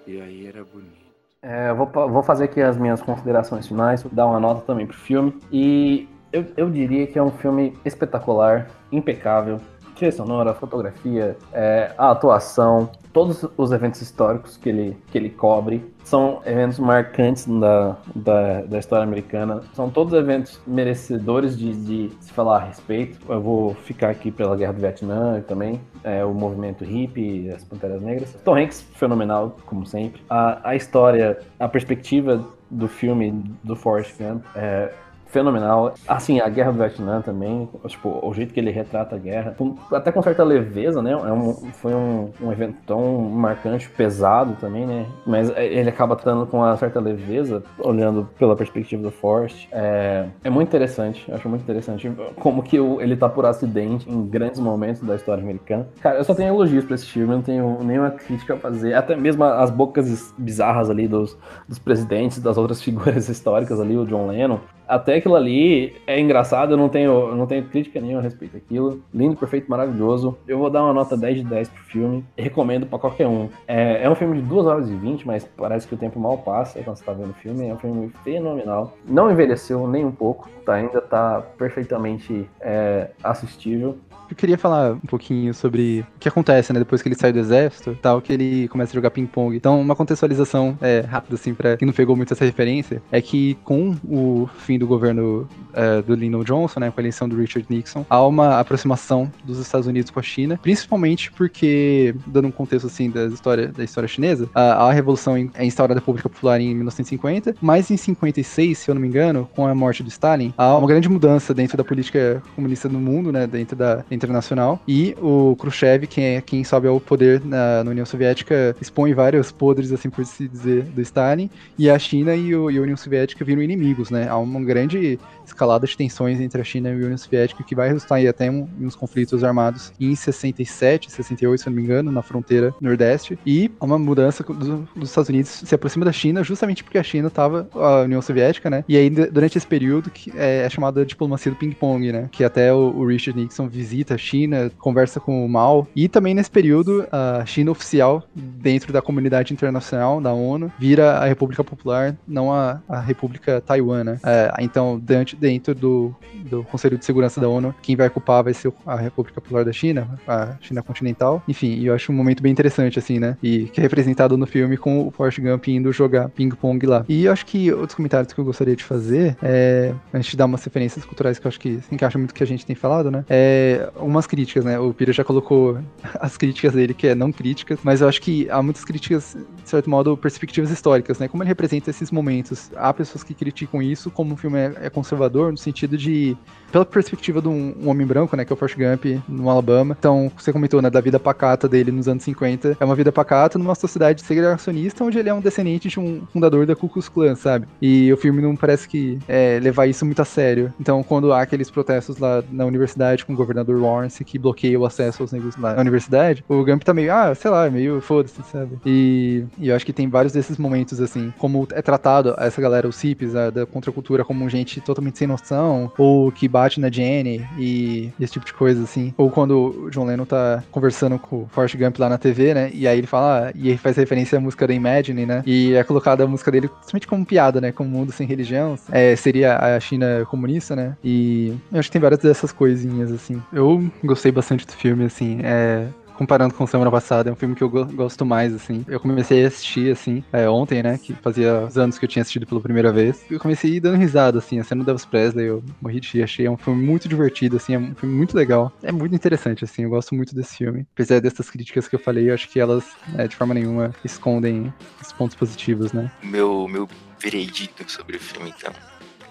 [0.05, 1.10] E aí era bonito.
[1.43, 4.95] É, eu vou, vou fazer aqui as minhas considerações finais, dar uma nota também pro
[4.95, 5.33] filme.
[5.51, 9.59] E eu, eu diria que é um filme espetacular, impecável,
[10.01, 15.93] trilha sonora, fotografia, é, a atuação, todos os eventos históricos que ele, que ele cobre
[16.03, 19.61] são eventos marcantes da, da, da história americana.
[19.73, 23.19] São todos eventos merecedores de, de, se falar a respeito.
[23.29, 28.01] Eu vou ficar aqui pela Guerra do Vietnã também, é, o movimento hippie, as Panteras
[28.01, 28.35] Negras.
[28.43, 30.23] Tom Hanks, fenomenal, como sempre.
[30.27, 34.91] A, a história, a perspectiva do filme do Forrest Gump é
[35.31, 35.93] fenomenal.
[36.07, 39.55] Assim, a guerra do Vietnã também, tipo, o jeito que ele retrata a guerra,
[39.93, 41.11] até com certa leveza, né?
[41.11, 45.05] É um- foi um, um evento tão marcante, pesado também, né?
[45.25, 49.67] Mas ele acaba tratando com uma certa leveza, olhando pela perspectiva do Forrest.
[49.71, 54.59] É, é muito interessante, acho muito interessante como que ele tá por acidente em grandes
[54.59, 55.87] momentos da história americana.
[56.01, 58.93] Cara, eu só tenho elogios pra esse filme, não tenho nenhuma crítica a fazer.
[58.93, 64.05] Até mesmo as bocas bizarras ali dos, dos presidentes, das outras figuras históricas ali, o
[64.05, 64.59] John Lennon.
[64.91, 69.01] Até aquilo ali é engraçado, eu não tenho, não tenho crítica nenhuma a respeito daquilo.
[69.13, 70.37] Lindo, perfeito, maravilhoso.
[70.45, 72.25] Eu vou dar uma nota 10 de 10 pro filme.
[72.37, 73.47] Recomendo pra qualquer um.
[73.65, 76.39] É, é um filme de 2 horas e 20, mas parece que o tempo mal
[76.39, 77.69] passa quando você tá vendo o filme.
[77.69, 78.97] É um filme fenomenal.
[79.07, 80.73] Não envelheceu nem um pouco, tá?
[80.73, 83.97] Ainda tá perfeitamente é, assistível.
[84.31, 87.39] Eu queria falar um pouquinho sobre o que acontece, né, depois que ele sai do
[87.39, 89.57] exército, tal, que ele começa a jogar ping-pong.
[89.57, 93.55] Então, uma contextualização é, rápida, assim, pra quem não pegou muito essa referência, é que
[93.65, 97.67] com o fim do governo é, do Lyndon Johnson, né, com a eleição do Richard
[97.69, 102.87] Nixon, há uma aproximação dos Estados Unidos com a China, principalmente porque, dando um contexto,
[102.87, 106.73] assim, da história, da história chinesa, a, a Revolução é instaurada a República Popular em
[106.73, 110.77] 1950, mas em 56, se eu não me engano, com a morte do Stalin, há
[110.77, 115.55] uma grande mudança dentro da política comunista no mundo, né, dentro da internacional, e o
[115.59, 120.09] Khrushchev, quem é quem sobe ao poder na, na União Soviética, expõe vários podres, assim
[120.09, 123.61] por se dizer, do Stalin, e a China e, o- e a União Soviética viram
[123.61, 127.63] inimigos, né, há uma grande escalada de tensões entre a China e a União Soviética
[127.63, 131.81] que vai resultar aí até em uns conflitos armados em 67, 68, se não me
[131.83, 136.43] engano, na fronteira nordeste, e uma mudança do- dos Estados Unidos se aproxima da China
[136.43, 138.83] justamente porque a China estava a União Soviética, né?
[138.87, 142.29] E aí durante esse período que é, é chamada diplomacia do ping-pong, né?
[142.31, 146.33] Que até o, o Richard Nixon visita a China, conversa com o Mao, e também
[146.33, 152.15] nesse período a China oficial dentro da comunidade internacional da ONU vira a República Popular,
[152.27, 154.19] não a, a República Taiwan, né?
[154.23, 156.15] É, então dentro, dentro do,
[156.49, 159.71] do Conselho de Segurança da ONU, quem vai ocupar vai ser a República Popular da
[159.71, 161.43] China, a China continental.
[161.47, 163.37] Enfim, eu acho um momento bem interessante, assim, né?
[163.41, 167.05] E que é representado no filme com o Forrest Gump indo jogar ping-pong lá.
[167.07, 169.93] E eu acho que outros comentários que eu gostaria de fazer é.
[170.13, 172.37] A gente dá umas referências culturais que eu acho que se encaixa muito com o
[172.37, 173.25] que a gente tem falado, né?
[173.29, 173.89] É.
[174.01, 174.79] Umas críticas, né?
[174.79, 175.77] O Pira já colocou
[176.19, 179.69] as críticas dele, que é não críticas, mas eu acho que há muitas críticas, de
[179.69, 181.27] certo modo, perspectivas históricas, né?
[181.27, 182.71] Como ele representa esses momentos.
[182.75, 186.37] Há pessoas que criticam isso como o filme é, é conservador, no sentido de.
[186.71, 188.45] Pela perspectiva de um, um homem branco, né?
[188.45, 189.95] Que é o Forrest Gump, no Alabama.
[189.97, 190.89] Então, você comentou, né?
[190.89, 192.77] Da vida pacata dele nos anos 50.
[192.79, 196.65] É uma vida pacata numa sociedade segregacionista, onde ele é um descendente de um fundador
[196.65, 197.67] da Ku Klux Klan, sabe?
[197.81, 200.73] E o filme não parece que é, levar isso muito a sério.
[200.79, 204.85] Então, quando há aqueles protestos lá na universidade com o governador Lawrence que bloqueia o
[204.85, 208.79] acesso aos negros na universidade, o Gump tá meio, ah, sei lá, meio foda-se, sabe?
[208.85, 212.87] E, e eu acho que tem vários desses momentos, assim, como é tratado essa galera,
[212.87, 217.45] os hippies, a, da contracultura, como gente totalmente sem noção, ou que bate na Jenny
[217.57, 219.13] e esse tipo de coisa, assim.
[219.17, 222.71] Ou quando o John Lennon tá conversando com o Forrest Gump lá na TV, né?
[222.73, 225.43] E aí ele fala, ah, e ele faz referência à música da Imagine, né?
[225.45, 227.71] E é colocada a música dele somente como piada, né?
[227.71, 228.77] Como mundo sem religião.
[228.91, 230.95] É, seria a China comunista, né?
[231.03, 233.41] E eu acho que tem várias dessas coisinhas, assim.
[233.51, 233.70] Eu
[234.03, 235.39] gostei bastante do filme, assim.
[235.43, 238.85] É, comparando com semana passada, é um filme que eu go- gosto mais, assim.
[238.87, 242.21] Eu comecei a assistir, assim, é, ontem, né, que fazia os anos que eu tinha
[242.21, 243.25] assistido pela primeira vez.
[243.29, 246.45] Eu comecei dando risada, assim, a cena do Elvis Presley, eu morri de rir, achei
[246.45, 248.71] é um filme muito divertido, assim, é um filme muito legal.
[248.83, 250.85] É muito interessante, assim, eu gosto muito desse filme.
[250.93, 254.71] Apesar dessas críticas que eu falei, eu acho que elas, né, de forma nenhuma, escondem
[255.01, 256.11] os pontos positivos, né.
[256.21, 256.87] Meu, meu
[257.19, 258.71] veredito sobre o filme, então.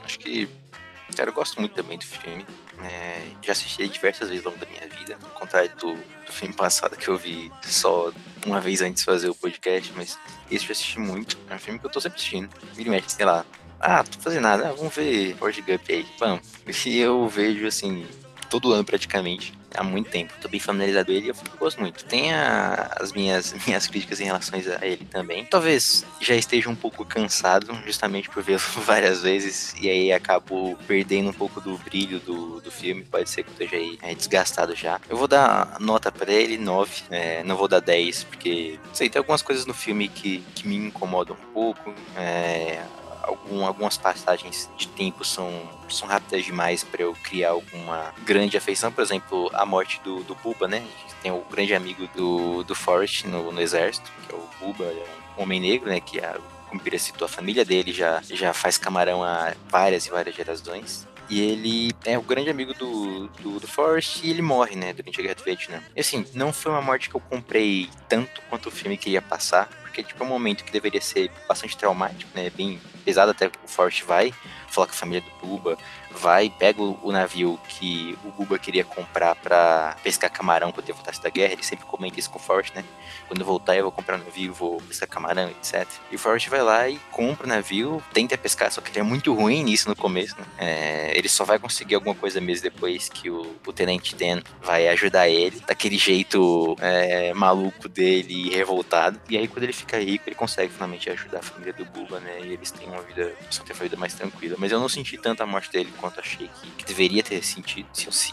[0.04, 0.48] Acho que.
[1.16, 2.44] Cara, eu gosto muito também do filme.
[2.84, 5.18] É, já assisti diversas vezes ao longo da minha vida.
[5.22, 8.12] Ao contrário do, do filme passado que eu vi só
[8.46, 10.18] uma vez antes de fazer o podcast, mas
[10.50, 11.38] esse eu já assisti muito.
[11.48, 12.50] É um filme que eu tô sempre assistindo.
[12.74, 13.44] Vira e sei lá.
[13.78, 16.06] Ah, tô fazendo nada, ah, vamos ver Forrest Gump aí.
[16.18, 16.42] Vamos.
[16.84, 18.06] E eu vejo assim,
[18.50, 19.54] todo ano praticamente.
[19.72, 20.34] Há muito tempo.
[20.40, 22.04] Tô bem familiarizado ele e eu gosto muito.
[22.04, 25.44] Tem a- as minhas, minhas críticas em relação a ele também.
[25.44, 31.30] Talvez já esteja um pouco cansado, justamente por vê-lo várias vezes, e aí acabo perdendo
[31.30, 33.04] um pouco do brilho do, do filme.
[33.04, 35.00] Pode ser que eu esteja aí é, desgastado já.
[35.08, 37.02] Eu vou dar nota pra ele, 9.
[37.08, 40.74] É, não vou dar 10, porque, sei, tem algumas coisas no filme que, que me
[40.74, 41.94] incomodam um pouco.
[42.16, 42.82] É,
[43.30, 45.50] algum, algumas passagens de tempo são,
[45.88, 48.92] são rápidas demais para eu criar alguma grande afeição.
[48.92, 50.86] Por exemplo, a morte do, do Buba, né?
[51.22, 55.06] Tem o grande amigo do, do Forrest no, no exército, que é o Buba, é
[55.38, 56.00] um homem negro, né?
[56.00, 56.36] Que é,
[56.68, 61.06] como Pira citou, a família dele já, já faz camarão há várias e várias gerações.
[61.28, 65.20] E ele é o grande amigo do, do, do Forrest e ele morre, né, durante
[65.20, 65.80] a Guerra do Vietnã.
[65.94, 69.68] E assim, não foi uma morte que eu comprei tanto quanto o filme queria passar,
[69.82, 73.52] porque tipo, é um momento que deveria ser bastante traumático, né, bem pesado até o
[73.66, 74.32] Forrest vai.
[74.68, 75.76] Falar com a família do Buba,
[76.20, 80.92] vai, pega o, o navio que o Buba queria comprar para pescar camarão quando ele
[80.92, 82.84] voltasse da guerra, ele sempre comenta isso com o Forrest, né?
[83.26, 85.86] Quando eu voltar eu vou comprar um navio, vou pescar camarão, etc.
[86.10, 89.02] E o Forrest vai lá e compra o navio, tenta pescar, só que ele é
[89.02, 90.46] muito ruim nisso no começo, né?
[90.58, 94.88] É, ele só vai conseguir alguma coisa mesmo depois que o, o Tenente Dan vai
[94.88, 99.20] ajudar ele, daquele jeito é, maluco dele e revoltado.
[99.28, 102.40] E aí quando ele fica rico, ele consegue finalmente ajudar a família do Buba, né?
[102.42, 104.56] E eles têm uma vida, só ter uma vida mais tranquila.
[104.58, 107.88] Mas eu não senti tanta morte dele quanto achei que, que deveria ter sentido,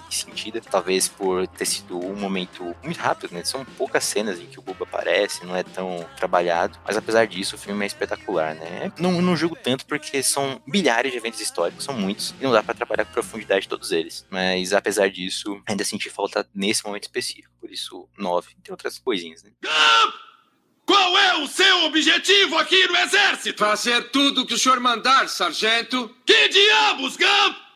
[0.10, 0.62] sentido.
[0.62, 3.44] Talvez por ter sido um momento muito rápido, né?
[3.44, 6.80] São poucas cenas em que o Buba aparece, não é tão trabalhado.
[6.86, 8.92] Mas apesar disso, o filme é espetacular, né?
[9.00, 12.64] Não, não julgo tanto porque são milhares de eventos históricos, são muitos, e não dá
[12.64, 14.26] para trabalhar com profundidade todos eles.
[14.30, 17.54] Mas apesar disso, ainda senti falta nesse momento específico.
[17.60, 19.52] Por isso, nove, entre outras coisinhas, né?
[20.88, 23.60] Qual é o seu objetivo aqui no exército?
[23.60, 26.10] Fazer tudo o que o senhor mandar, sargento.
[26.26, 27.67] Que diabos, Gump?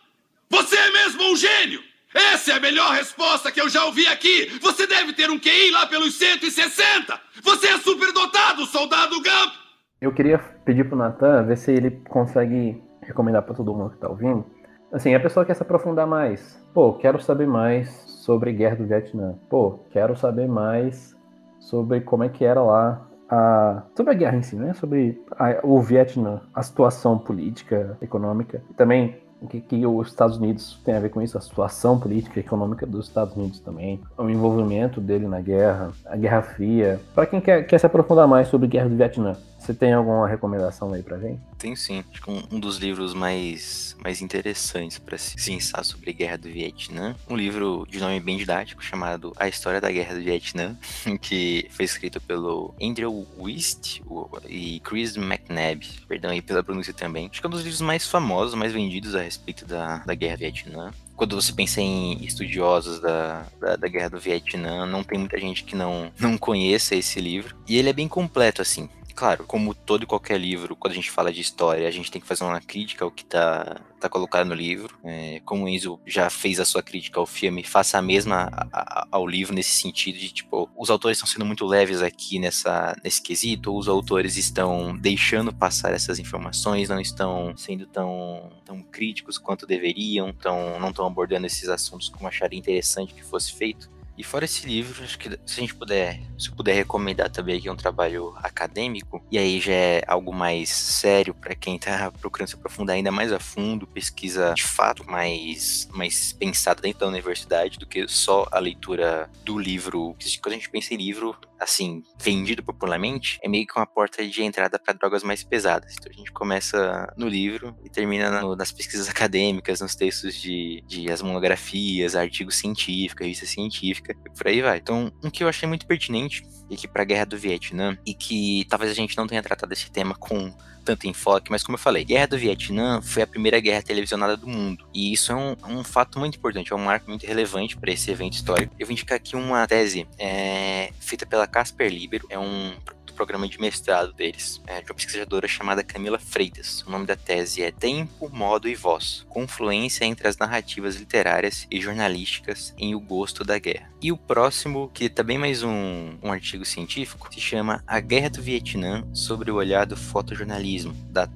[0.52, 1.80] Você é mesmo um gênio!
[2.14, 4.60] Essa é a melhor resposta que eu já ouvi aqui!
[4.62, 7.18] Você deve ter um QI lá pelos 160!
[7.42, 9.54] Você é superdotado, soldado Gump!
[10.02, 14.10] Eu queria pedir pro Natan ver se ele consegue recomendar para todo mundo que tá
[14.10, 14.46] ouvindo.
[14.92, 16.62] Assim, a pessoa quer se aprofundar mais.
[16.74, 17.88] Pô, quero saber mais
[18.26, 19.40] sobre Guerra do Vietnã.
[19.50, 21.16] Pô, quero saber mais
[21.62, 24.74] sobre como é que era lá a, sobre a guerra em si, né?
[24.74, 30.38] Sobre a, o Vietnã, a situação política, econômica, e também o que, que, os Estados
[30.38, 34.00] Unidos tem a ver com isso, a situação política e econômica dos Estados Unidos também,
[34.16, 37.02] o envolvimento dele na guerra, a Guerra Fria.
[37.16, 40.28] Para quem quer, quer se aprofundar mais sobre a Guerra do Vietnã, você tem alguma
[40.28, 41.40] recomendação aí pra gente?
[41.58, 42.04] Tem sim.
[42.12, 46.38] Acho que um, um dos livros mais, mais interessantes para se pensar sobre a Guerra
[46.38, 47.16] do Vietnã.
[47.30, 50.76] Um livro de nome bem didático chamado A História da Guerra do Vietnã,
[51.22, 54.02] que foi escrito pelo Andrew Wist
[54.48, 55.86] e Chris McNabb.
[56.08, 57.30] Perdão aí pela pronúncia também.
[57.32, 60.38] Acho que é um dos livros mais famosos, mais vendidos a respeito da, da Guerra
[60.38, 60.92] do Vietnã
[61.22, 65.64] quando você pensa em estudiosos da, da, da, Guerra do Vietnã, não tem muita gente
[65.64, 67.56] que não, não conheça esse livro.
[67.68, 68.90] E ele é bem completo, assim.
[69.14, 72.22] Claro, como todo e qualquer livro, quando a gente fala de história, a gente tem
[72.22, 74.98] que fazer uma crítica ao que tá, tá colocado no livro.
[75.04, 78.68] É, como o Enzo já fez a sua crítica ao filme, faça a mesma a,
[78.72, 82.96] a, ao livro nesse sentido de, tipo, os autores estão sendo muito leves aqui nessa,
[83.04, 88.82] nesse quesito, ou os autores estão deixando passar essas informações, não estão sendo tão, tão
[88.82, 93.90] críticos quanto deveriam, tão, não estão abordando esses assuntos como acharia interessante que fosse feito.
[94.22, 97.68] E fora esse livro, acho que se a gente puder, se puder recomendar também aqui
[97.68, 102.56] um trabalho acadêmico, e aí já é algo mais sério para quem tá procurando se
[102.56, 107.88] aprofundar ainda mais a fundo, pesquisa de fato mais, mais pensada dentro da universidade do
[107.88, 110.16] que só a leitura do livro.
[110.40, 114.44] Quando a gente pensa em livro, assim, vendido popularmente, é meio que uma porta de
[114.44, 115.94] entrada para drogas mais pesadas.
[115.94, 120.84] Então a gente começa no livro e termina no, nas pesquisas acadêmicas, nos textos de,
[120.88, 124.78] de as monografias, artigos científicos, revista científica, e por aí vai.
[124.78, 128.14] Então, um que eu achei muito pertinente e que para a Guerra do Vietnã, e
[128.14, 130.54] que talvez a gente não tenha tratado esse tema com
[130.84, 134.48] tanto enfoque, mas como eu falei, Guerra do Vietnã foi a primeira guerra televisionada do
[134.48, 134.86] mundo.
[134.94, 138.10] E isso é um, um fato muito importante, é um marco muito relevante para esse
[138.10, 138.74] evento histórico.
[138.80, 142.74] Eu vou indicar aqui uma tese é, feita pela Casper Libero, é um
[143.22, 146.84] programa de mestrado deles, é, de uma pesquisadora chamada Camila Freitas.
[146.88, 151.80] O nome da tese é Tempo, Modo e Voz: Confluência entre as narrativas literárias e
[151.80, 153.92] jornalísticas em O Gosto da Guerra.
[154.02, 158.32] E o próximo, que é também mais um, um artigo científico, se chama A Guerra
[158.32, 161.28] do Vietnã sobre o olhar do fotojornalismo, da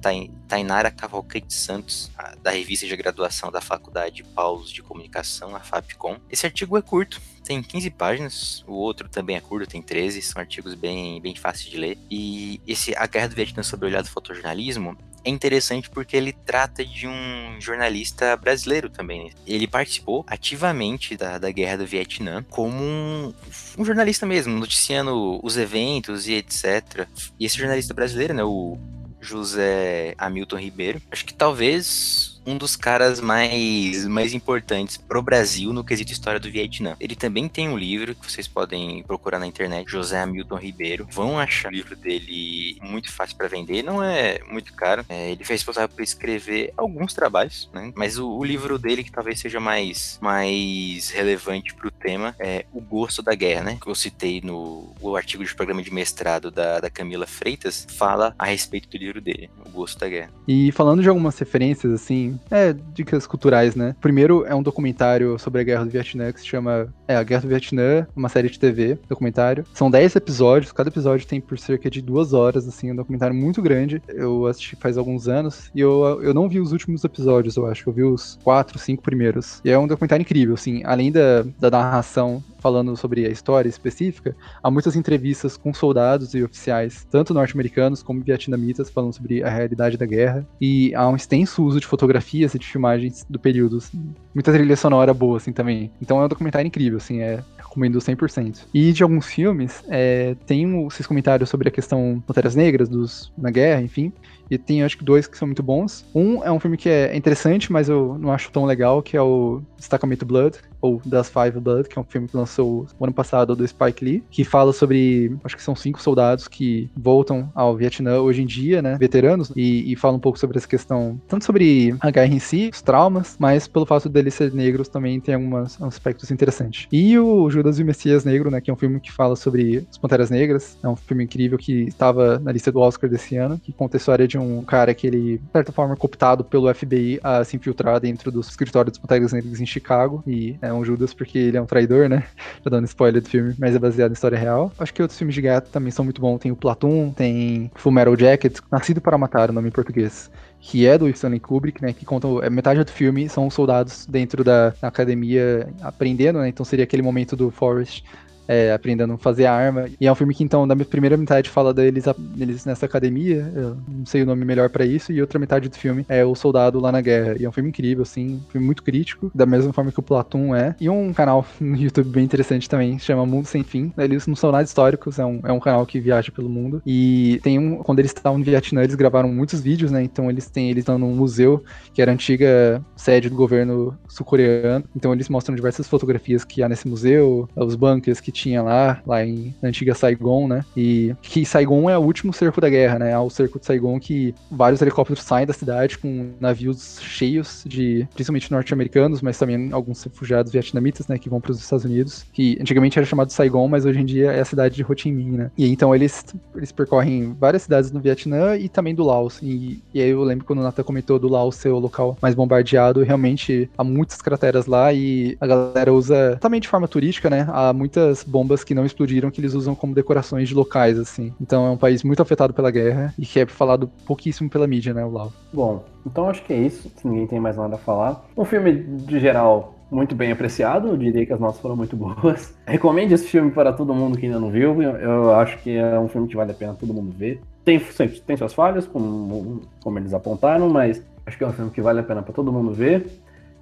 [0.48, 2.10] Tainara Cavalcante Santos,
[2.42, 6.18] da revista de graduação da Faculdade Paulos de Comunicação, a FAPCOM.
[6.28, 10.40] Esse artigo é curto, tem 15 páginas, o outro também é curto, tem 13, são
[10.40, 11.96] artigos bem, bem fáceis de ler.
[12.10, 16.32] E esse A Guerra do Vietnã sobre o olhar do fotojornalismo é interessante porque ele
[16.32, 19.32] trata de um jornalista brasileiro também.
[19.46, 23.32] Ele participou ativamente da, da Guerra do Vietnã como um,
[23.78, 27.06] um, jornalista mesmo, noticiando os eventos e etc.
[27.38, 28.76] E esse jornalista brasileiro, né, o
[29.20, 35.84] José Hamilton Ribeiro, acho que talvez um dos caras mais, mais importantes pro Brasil no
[35.84, 36.96] quesito história do Vietnã.
[37.00, 41.08] Ele também tem um livro que vocês podem procurar na internet, José Hamilton Ribeiro.
[41.10, 45.04] Vão achar o livro dele muito fácil para vender, não é muito caro.
[45.08, 47.92] É, ele foi responsável por escrever alguns trabalhos, né?
[47.96, 52.80] Mas o, o, livro dele que talvez seja mais, mais relevante pro tema é O
[52.80, 53.78] Gosto da Guerra, né?
[53.80, 58.34] Que eu citei no o artigo de programa de mestrado da, da Camila Freitas, fala
[58.38, 60.30] a respeito do livro dele, O Gosto da Guerra.
[60.46, 63.94] E falando de algumas referências, assim, é, dicas culturais, né?
[64.00, 67.42] Primeiro é um documentário sobre a Guerra do Vietnã que se chama É, a Guerra
[67.42, 69.64] do Vietnã, uma série de TV, documentário.
[69.72, 73.62] São 10 episódios, cada episódio tem por cerca de duas horas, assim, um documentário muito
[73.62, 74.02] grande.
[74.08, 77.88] Eu assisti faz alguns anos e eu, eu não vi os últimos episódios, eu acho.
[77.88, 79.60] Eu vi os quatro, cinco primeiros.
[79.64, 84.34] E é um documentário incrível, assim, além da, da narração falando sobre a história específica,
[84.60, 89.96] há muitas entrevistas com soldados e oficiais, tanto norte-americanos como vietnamitas, falando sobre a realidade
[89.96, 90.44] da guerra.
[90.60, 91.86] E há um extenso uso de
[92.26, 93.78] fotografias e de filmagens do período.
[93.78, 94.14] Assim.
[94.34, 95.90] Muita trilha sonora boa, assim, também.
[96.02, 98.66] Então é um documentário incrível, assim, é recomendo 100%.
[98.74, 103.50] E de alguns filmes, é, tem esses comentários sobre a questão Panteras Negras dos, na
[103.50, 104.12] guerra, enfim.
[104.50, 106.04] E tem acho que dois que são muito bons.
[106.14, 109.22] Um é um filme que é interessante, mas eu não acho tão legal, que é
[109.22, 113.12] o Destacamento Blood, ou Das Five Blood, que é um filme que lançou o ano
[113.12, 117.76] passado do Spike Lee, que fala sobre, acho que são cinco soldados que voltam ao
[117.76, 121.44] Vietnã hoje em dia, né, veteranos, e, e fala um pouco sobre essa questão, tanto
[121.44, 125.34] sobre a guerra em si, os traumas, mas pelo fato deles ser negros também tem
[125.34, 126.86] alguns aspectos interessantes.
[126.92, 129.86] E o Judas e o Messias Negro, né, que é um filme que fala sobre
[129.90, 133.58] as Panteras Negras, é um filme incrível que estava na lista do Oscar desse ano,
[133.58, 137.20] que conta a história de um cara que ele, de certa forma, cooptado pelo FBI
[137.22, 141.12] a se infiltrar dentro do escritório dos Panteras Negras em Chicago, e é um Judas
[141.14, 142.24] porque ele é um traidor, né?
[142.64, 144.72] Já dando spoiler do filme, mas é baseado em história real.
[144.78, 146.38] Acho que outros filmes de guerra também são muito bons.
[146.38, 150.86] Tem o Platoon, tem Full Metal Jacket, Nascido para Matar, o nome em português que
[150.86, 154.74] é do Stanley Kubrick, né, que conta é, metade do filme são soldados dentro da
[154.82, 158.02] academia aprendendo, né, então seria aquele momento do Forrest
[158.48, 159.86] é, aprendendo a fazer arma.
[160.00, 163.76] E é um filme que, então, da primeira metade fala deles, deles nessa academia, eu
[163.88, 166.80] não sei o nome melhor para isso, e outra metade do filme é o soldado
[166.80, 167.36] lá na guerra.
[167.38, 170.02] E é um filme incrível, assim, um filme muito crítico, da mesma forma que o
[170.02, 170.74] Platum é.
[170.80, 173.92] E um canal no YouTube bem interessante também, chama Mundo Sem Fim.
[173.98, 176.82] Eles não são nada históricos, é um, é um canal que viaja pelo mundo.
[176.86, 180.02] E tem um, quando eles estavam no Vietnã, eles gravaram muitos vídeos, né?
[180.02, 184.84] Então eles têm, eles estão num museu, que era a antiga sede do governo sul-coreano.
[184.94, 189.24] Então eles mostram diversas fotografias que há nesse museu, os bunkers que tinha lá, lá
[189.24, 190.64] em, antiga Saigon, né?
[190.76, 193.10] E que Saigon é o último cerco da guerra, né?
[193.12, 198.06] É o cerco de Saigon que vários helicópteros saem da cidade com navios cheios de,
[198.14, 201.18] principalmente norte-americanos, mas também alguns refugiados vietnamitas, né?
[201.18, 204.32] Que vão para os Estados Unidos, que antigamente era chamado Saigon, mas hoje em dia
[204.32, 205.50] é a cidade de Ho Chi Minh, né?
[205.56, 206.24] E então eles,
[206.54, 209.40] eles percorrem várias cidades no Vietnã e também do Laos.
[209.42, 212.34] E, e aí eu lembro quando o Nata comentou do Laos ser o local mais
[212.34, 217.46] bombardeado, realmente há muitas crateras lá e a galera usa também de forma turística, né?
[217.48, 221.32] Há muitas bombas que não explodiram que eles usam como decorações de locais, assim.
[221.40, 224.92] Então é um país muito afetado pela guerra e que é falado pouquíssimo pela mídia,
[224.92, 225.32] né, o Laos.
[225.52, 226.90] Bom, então acho que é isso.
[226.96, 228.24] Se ninguém tem mais nada a falar.
[228.36, 230.88] Um filme, de geral, muito bem apreciado.
[230.88, 232.54] Eu diria que as nossas foram muito boas.
[232.66, 234.82] Recomendo esse filme para todo mundo que ainda não viu.
[234.82, 237.40] Eu acho que é um filme que vale a pena todo mundo ver.
[237.64, 237.80] Tem,
[238.26, 242.00] tem suas falhas, como, como eles apontaram, mas acho que é um filme que vale
[242.00, 243.06] a pena para todo mundo ver.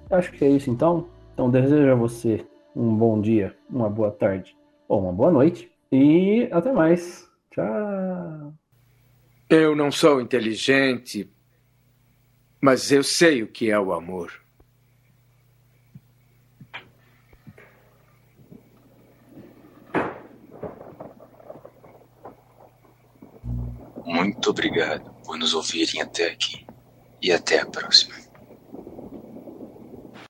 [0.09, 1.05] Eu acho que é isso então.
[1.33, 2.45] Então desejo a você
[2.75, 4.55] um bom dia, uma boa tarde
[4.87, 5.71] ou uma boa noite.
[5.91, 7.29] E até mais.
[7.51, 8.53] Tchau.
[9.49, 11.31] Eu não sou inteligente,
[12.59, 14.31] mas eu sei o que é o amor.
[24.03, 26.65] Muito obrigado por nos ouvirem até aqui.
[27.21, 28.24] E até a próxima.